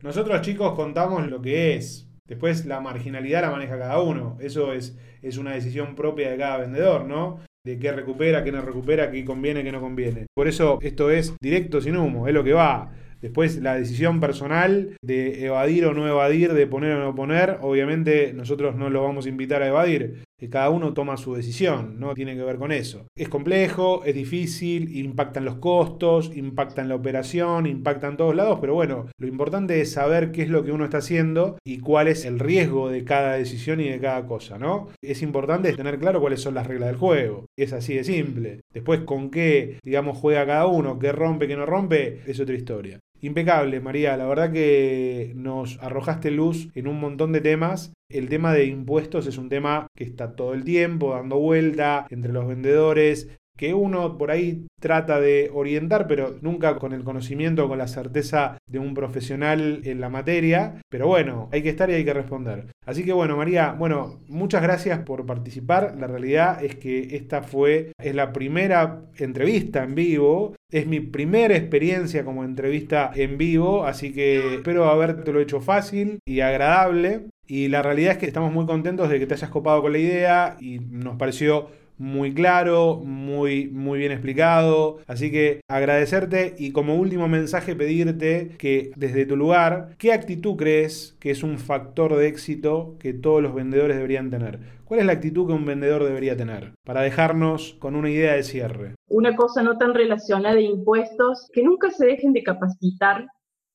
Nosotros 0.01 0.41
chicos 0.41 0.73
contamos 0.73 1.27
lo 1.27 1.41
que 1.41 1.75
es 1.75 2.11
Después 2.31 2.65
la 2.65 2.79
marginalidad 2.79 3.41
la 3.41 3.51
maneja 3.51 3.77
cada 3.77 3.99
uno. 3.99 4.37
Eso 4.39 4.71
es, 4.71 4.97
es 5.21 5.37
una 5.37 5.51
decisión 5.51 5.95
propia 5.95 6.31
de 6.31 6.37
cada 6.37 6.59
vendedor, 6.59 7.03
¿no? 7.03 7.41
De 7.65 7.77
qué 7.77 7.91
recupera, 7.91 8.41
qué 8.41 8.53
no 8.53 8.61
recupera, 8.61 9.11
qué 9.11 9.25
conviene, 9.25 9.65
qué 9.65 9.71
no 9.73 9.81
conviene. 9.81 10.27
Por 10.33 10.47
eso 10.47 10.79
esto 10.81 11.11
es 11.11 11.35
directo 11.41 11.81
sin 11.81 11.97
humo, 11.97 12.29
es 12.29 12.33
lo 12.33 12.41
que 12.41 12.53
va. 12.53 12.89
Después 13.21 13.61
la 13.61 13.75
decisión 13.75 14.19
personal 14.19 14.97
de 15.01 15.45
evadir 15.45 15.85
o 15.85 15.93
no 15.93 16.07
evadir, 16.07 16.53
de 16.53 16.67
poner 16.67 16.93
o 16.93 17.03
no 17.03 17.15
poner, 17.15 17.57
obviamente 17.61 18.33
nosotros 18.33 18.75
no 18.75 18.89
lo 18.89 19.03
vamos 19.03 19.25
a 19.25 19.29
invitar 19.29 19.61
a 19.61 19.67
evadir. 19.67 20.23
Que 20.39 20.49
cada 20.49 20.71
uno 20.71 20.95
toma 20.95 21.17
su 21.17 21.35
decisión, 21.35 21.99
no 21.99 22.15
tiene 22.15 22.35
que 22.35 22.41
ver 22.41 22.55
con 22.55 22.71
eso. 22.71 23.05
Es 23.15 23.29
complejo, 23.29 24.03
es 24.05 24.15
difícil, 24.15 24.97
impactan 24.97 25.45
los 25.45 25.57
costos, 25.57 26.35
impactan 26.35 26.89
la 26.89 26.95
operación, 26.95 27.67
impactan 27.67 28.17
todos 28.17 28.35
lados, 28.35 28.57
pero 28.59 28.73
bueno, 28.73 29.05
lo 29.19 29.27
importante 29.27 29.79
es 29.81 29.91
saber 29.91 30.31
qué 30.31 30.41
es 30.41 30.49
lo 30.49 30.63
que 30.63 30.71
uno 30.71 30.85
está 30.85 30.97
haciendo 30.97 31.59
y 31.63 31.77
cuál 31.77 32.07
es 32.07 32.25
el 32.25 32.39
riesgo 32.39 32.89
de 32.89 33.03
cada 33.03 33.33
decisión 33.33 33.81
y 33.81 33.89
de 33.89 33.99
cada 33.99 34.25
cosa, 34.25 34.57
¿no? 34.57 34.87
Es 35.03 35.21
importante 35.21 35.73
tener 35.73 35.99
claro 35.99 36.19
cuáles 36.19 36.41
son 36.41 36.55
las 36.55 36.65
reglas 36.65 36.89
del 36.89 36.97
juego. 36.97 37.45
Es 37.55 37.71
así 37.71 37.93
de 37.93 38.03
simple. 38.03 38.61
Después 38.73 39.01
con 39.01 39.29
qué, 39.29 39.77
digamos, 39.83 40.17
juega 40.17 40.47
cada 40.47 40.65
uno, 40.65 40.97
qué 40.97 41.11
rompe, 41.11 41.47
qué 41.47 41.55
no 41.55 41.67
rompe, 41.67 42.21
es 42.25 42.39
otra 42.39 42.55
historia. 42.55 42.99
Impecable, 43.21 43.79
María. 43.79 44.17
La 44.17 44.25
verdad 44.25 44.51
que 44.51 45.31
nos 45.35 45.77
arrojaste 45.81 46.31
luz 46.31 46.69
en 46.73 46.87
un 46.87 46.99
montón 46.99 47.31
de 47.31 47.41
temas. 47.41 47.93
El 48.09 48.29
tema 48.29 48.53
de 48.53 48.65
impuestos 48.65 49.27
es 49.27 49.37
un 49.37 49.47
tema 49.47 49.87
que 49.95 50.03
está 50.03 50.35
todo 50.35 50.53
el 50.53 50.63
tiempo 50.63 51.11
dando 51.11 51.37
vuelta 51.39 52.07
entre 52.09 52.33
los 52.33 52.47
vendedores, 52.47 53.29
que 53.57 53.73
uno 53.73 54.17
por 54.17 54.31
ahí 54.31 54.65
trata 54.79 55.19
de 55.19 55.51
orientar, 55.53 56.07
pero 56.07 56.35
nunca 56.41 56.77
con 56.77 56.93
el 56.93 57.03
conocimiento 57.03 57.67
con 57.67 57.77
la 57.77 57.87
certeza 57.87 58.57
de 58.67 58.79
un 58.79 58.93
profesional 58.93 59.81
en 59.83 60.01
la 60.01 60.09
materia. 60.09 60.81
Pero 60.89 61.07
bueno, 61.07 61.49
hay 61.51 61.61
que 61.61 61.69
estar 61.69 61.89
y 61.89 61.93
hay 61.93 62.03
que 62.03 62.13
responder. 62.13 62.67
Así 62.85 63.03
que 63.03 63.13
bueno, 63.13 63.37
María, 63.37 63.73
bueno, 63.73 64.19
muchas 64.27 64.63
gracias 64.63 64.99
por 64.99 65.25
participar. 65.25 65.95
La 65.99 66.07
realidad 66.07 66.63
es 66.63 66.75
que 66.75 67.15
esta 67.15 67.43
fue, 67.43 67.91
es 67.99 68.15
la 68.15 68.33
primera 68.33 69.03
entrevista 69.17 69.83
en 69.83 69.95
vivo. 69.95 70.55
Es 70.71 70.87
mi 70.87 70.99
primera 70.99 71.55
experiencia 71.55 72.23
como 72.23 72.43
entrevista 72.43 73.11
en 73.13 73.37
vivo, 73.37 73.85
así 73.85 74.13
que 74.13 74.55
espero 74.55 74.85
haberte 74.85 75.33
lo 75.33 75.41
hecho 75.41 75.61
fácil 75.61 76.19
y 76.25 76.39
agradable. 76.39 77.27
Y 77.45 77.67
la 77.67 77.81
realidad 77.81 78.13
es 78.13 78.17
que 78.17 78.25
estamos 78.25 78.53
muy 78.53 78.65
contentos 78.65 79.09
de 79.09 79.19
que 79.19 79.27
te 79.27 79.33
hayas 79.33 79.49
copado 79.49 79.81
con 79.81 79.91
la 79.91 79.97
idea 79.97 80.55
y 80.61 80.79
nos 80.79 81.17
pareció 81.17 81.67
muy 82.01 82.33
claro, 82.33 82.99
muy, 83.05 83.67
muy 83.69 83.99
bien 83.99 84.11
explicado. 84.11 84.97
Así 85.05 85.31
que 85.31 85.61
agradecerte 85.67 86.55
y 86.57 86.71
como 86.71 86.95
último 86.95 87.27
mensaje 87.27 87.75
pedirte 87.75 88.55
que 88.57 88.91
desde 88.95 89.27
tu 89.27 89.37
lugar, 89.37 89.89
¿qué 89.99 90.11
actitud 90.11 90.55
crees 90.55 91.15
que 91.19 91.29
es 91.29 91.43
un 91.43 91.59
factor 91.59 92.15
de 92.15 92.27
éxito 92.27 92.95
que 92.99 93.13
todos 93.13 93.43
los 93.43 93.53
vendedores 93.53 93.97
deberían 93.97 94.31
tener? 94.31 94.59
¿Cuál 94.83 95.01
es 95.01 95.05
la 95.05 95.13
actitud 95.13 95.45
que 95.45 95.53
un 95.53 95.65
vendedor 95.65 96.03
debería 96.03 96.35
tener? 96.35 96.73
Para 96.83 97.01
dejarnos 97.01 97.75
con 97.79 97.95
una 97.95 98.09
idea 98.09 98.33
de 98.33 98.43
cierre. 98.43 98.95
Una 99.07 99.35
cosa 99.35 99.61
no 99.61 99.77
tan 99.77 99.93
relacionada 99.93 100.55
de 100.55 100.63
impuestos, 100.63 101.49
que 101.53 101.61
nunca 101.61 101.91
se 101.91 102.07
dejen 102.07 102.33
de 102.33 102.41
capacitar, 102.41 103.27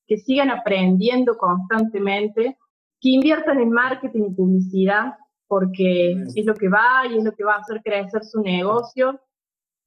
que 0.05 0.17
sigan 0.17 0.49
aprendiendo 0.49 1.37
constantemente, 1.37 2.57
que 2.99 3.09
inviertan 3.09 3.61
en 3.61 3.71
marketing 3.71 4.23
y 4.31 4.35
publicidad, 4.35 5.13
porque 5.47 6.11
es 6.35 6.45
lo 6.45 6.53
que 6.53 6.69
va 6.69 7.05
y 7.09 7.17
es 7.17 7.23
lo 7.23 7.31
que 7.31 7.43
va 7.43 7.55
a 7.55 7.59
hacer 7.59 7.81
crecer 7.83 8.23
su 8.23 8.41
negocio, 8.41 9.19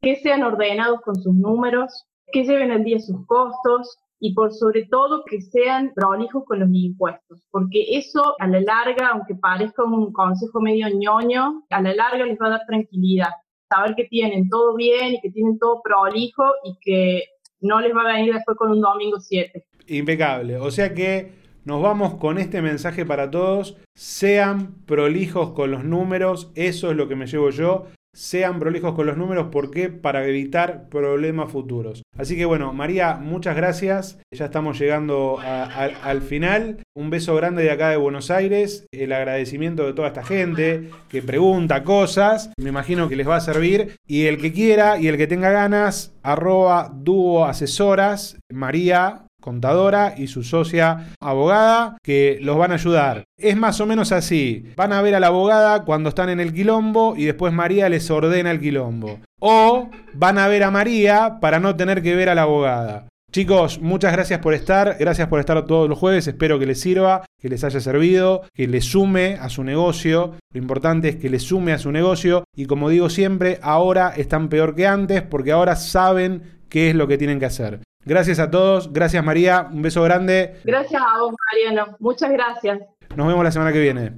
que 0.01 0.17
sean 0.17 0.43
ordenados 0.43 1.01
con 1.03 1.17
sus 1.17 1.35
números, 1.35 2.07
que 2.33 2.45
lleven 2.45 2.71
al 2.71 2.85
día 2.85 2.99
sus 2.99 3.27
costos 3.27 3.99
y 4.19 4.35
por 4.35 4.53
sobre 4.53 4.87
todo 4.87 5.25
que 5.25 5.41
sean 5.41 5.93
prolijos 5.95 6.45
con 6.45 6.61
los 6.61 6.69
impuestos, 6.73 7.43
porque 7.51 7.97
eso 7.97 8.35
a 8.39 8.47
la 8.47 8.61
larga, 8.61 9.09
aunque 9.13 9.35
parezca 9.35 9.83
un 9.83 10.13
consejo 10.13 10.61
medio 10.61 10.89
ñoño, 10.89 11.65
a 11.71 11.81
la 11.81 11.95
larga 11.95 12.27
les 12.27 12.39
va 12.39 12.49
a 12.49 12.51
dar 12.51 12.67
tranquilidad, 12.67 13.31
saber 13.69 13.95
que 13.95 14.05
tienen 14.05 14.49
todo 14.51 14.75
bien 14.77 15.15
y 15.15 15.21
que 15.21 15.31
tienen 15.31 15.59
todo 15.59 15.81
prolijo 15.83 16.45
y 16.65 16.77
que 16.81 17.25
no 17.61 17.81
les 17.81 17.95
va 17.95 18.03
a 18.03 18.15
venir 18.15 18.35
después 18.35 18.57
con 18.59 18.71
un 18.71 18.81
domingo 18.81 19.19
7. 19.19 19.65
Impecable, 19.87 20.59
o 20.59 20.71
sea 20.71 20.95
que 20.95 21.40
nos 21.65 21.83
vamos 21.83 22.15
con 22.15 22.39
este 22.39 22.63
mensaje 22.63 23.05
para 23.05 23.31
todos. 23.31 23.77
Sean 23.95 24.75
prolijos 24.87 25.51
con 25.51 25.71
los 25.71 25.85
números, 25.85 26.51
eso 26.55 26.91
es 26.91 26.97
lo 26.97 27.09
que 27.09 27.17
me 27.17 27.27
llevo 27.27 27.51
yo. 27.51 27.87
Sean 28.13 28.59
prolijos 28.59 28.95
con 28.95 29.07
los 29.07 29.17
números, 29.17 29.49
¿por 29.53 29.71
qué? 29.71 29.89
Para 29.89 30.27
evitar 30.27 30.89
problemas 30.89 31.53
futuros. 31.53 32.03
Así 32.19 32.37
que 32.37 32.45
bueno, 32.45 32.73
María, 32.73 33.15
muchas 33.15 33.55
gracias. 33.55 34.19
Ya 34.35 34.47
estamos 34.47 34.81
llegando 34.81 35.39
al 35.39 36.21
final. 36.21 36.79
Un 36.97 37.11
beso 37.11 37.37
grande 37.37 37.63
de 37.63 37.71
acá 37.71 37.91
de 37.91 37.97
Buenos 37.97 38.33
Aires. 38.33 38.85
El 38.91 39.13
agradecimiento 39.13 39.87
de 39.87 39.93
toda 39.93 40.09
esta 40.09 40.25
gente 40.25 40.91
que 41.09 41.23
pregunta 41.23 41.85
cosas. 41.85 42.51
Me 42.59 42.71
imagino 42.71 43.09
que 43.09 43.15
les 43.15 43.29
va 43.29 43.37
a 43.37 43.41
servir. 43.41 43.95
Y 44.09 44.27
el 44.27 44.39
que 44.39 44.53
quiera 44.53 44.99
y 44.99 45.07
el 45.07 45.17
que 45.17 45.29
tenga 45.29 45.53
ganas, 45.53 46.13
arroba 46.25 46.91
dúo 46.93 47.45
asesoras. 47.45 48.39
María 48.53 49.27
contadora 49.41 50.15
y 50.17 50.27
su 50.27 50.43
socia 50.43 51.09
abogada 51.21 51.97
que 52.03 52.39
los 52.41 52.57
van 52.57 52.73
a 52.73 52.75
ayudar. 52.75 53.25
Es 53.37 53.57
más 53.57 53.81
o 53.81 53.87
menos 53.87 54.13
así. 54.13 54.73
Van 54.77 54.93
a 54.93 55.03
ver 55.03 55.15
a 55.15 55.21
la 55.21 55.29
abogada 55.29 55.85
cuando 55.85 56.11
están 56.11 56.29
en 56.29 56.41
el 56.41 56.53
quilombo 56.53 57.15
y 57.17 57.25
después 57.25 57.53
María 57.53 57.89
les 57.89 58.11
ordena 58.11 58.51
el 58.51 58.61
quilombo. 58.61 59.19
O 59.41 59.91
van 60.15 60.39
a 60.39 60.49
ver 60.49 60.63
a 60.63 60.71
María 60.71 61.39
para 61.41 61.61
no 61.61 61.77
tener 61.77 62.03
que 62.03 62.15
ver 62.15 62.29
a 62.29 62.35
la 62.35 62.43
abogada. 62.43 63.07
Chicos, 63.33 63.81
muchas 63.81 64.13
gracias 64.13 64.41
por 64.41 64.55
estar, 64.55 64.97
gracias 64.99 65.29
por 65.29 65.39
estar 65.39 65.65
todos 65.65 65.89
los 65.89 65.97
jueves, 65.97 66.27
espero 66.27 66.59
que 66.59 66.67
les 66.67 66.81
sirva, 66.81 67.25
que 67.39 67.49
les 67.49 67.63
haya 67.63 67.79
servido, 67.79 68.43
que 68.53 68.67
les 68.67 68.85
sume 68.85 69.37
a 69.41 69.49
su 69.49 69.63
negocio. 69.63 70.35
Lo 70.53 70.59
importante 70.59 71.11
es 71.11 71.17
que 71.17 71.31
les 71.31 71.45
sume 71.45 71.73
a 71.73 71.79
su 71.79 71.93
negocio 71.93 72.43
y 72.57 72.67
como 72.67 72.89
digo 72.89 73.09
siempre, 73.09 73.61
ahora 73.63 74.13
están 74.17 74.49
peor 74.49 74.75
que 74.75 74.89
antes 74.89 75.23
porque 75.23 75.53
ahora 75.53 75.77
saben 75.77 76.59
qué 76.69 76.91
es 76.91 76.97
lo 76.97 77.07
que 77.07 77.19
tienen 77.19 77.39
que 77.39 77.47
hacer. 77.47 77.81
Gracias 78.05 78.39
a 78.39 78.51
todos, 78.51 78.93
gracias 78.93 79.23
María, 79.25 79.69
un 79.71 79.83
beso 79.83 80.03
grande. 80.03 80.57
Gracias 80.65 81.01
a 81.01 81.21
vos, 81.21 81.35
Mariano, 81.53 81.97
muchas 82.01 82.31
gracias. 82.31 82.81
Nos 83.15 83.27
vemos 83.27 83.45
la 83.45 83.53
semana 83.53 83.73
que 83.73 83.81
viene. 83.81 84.13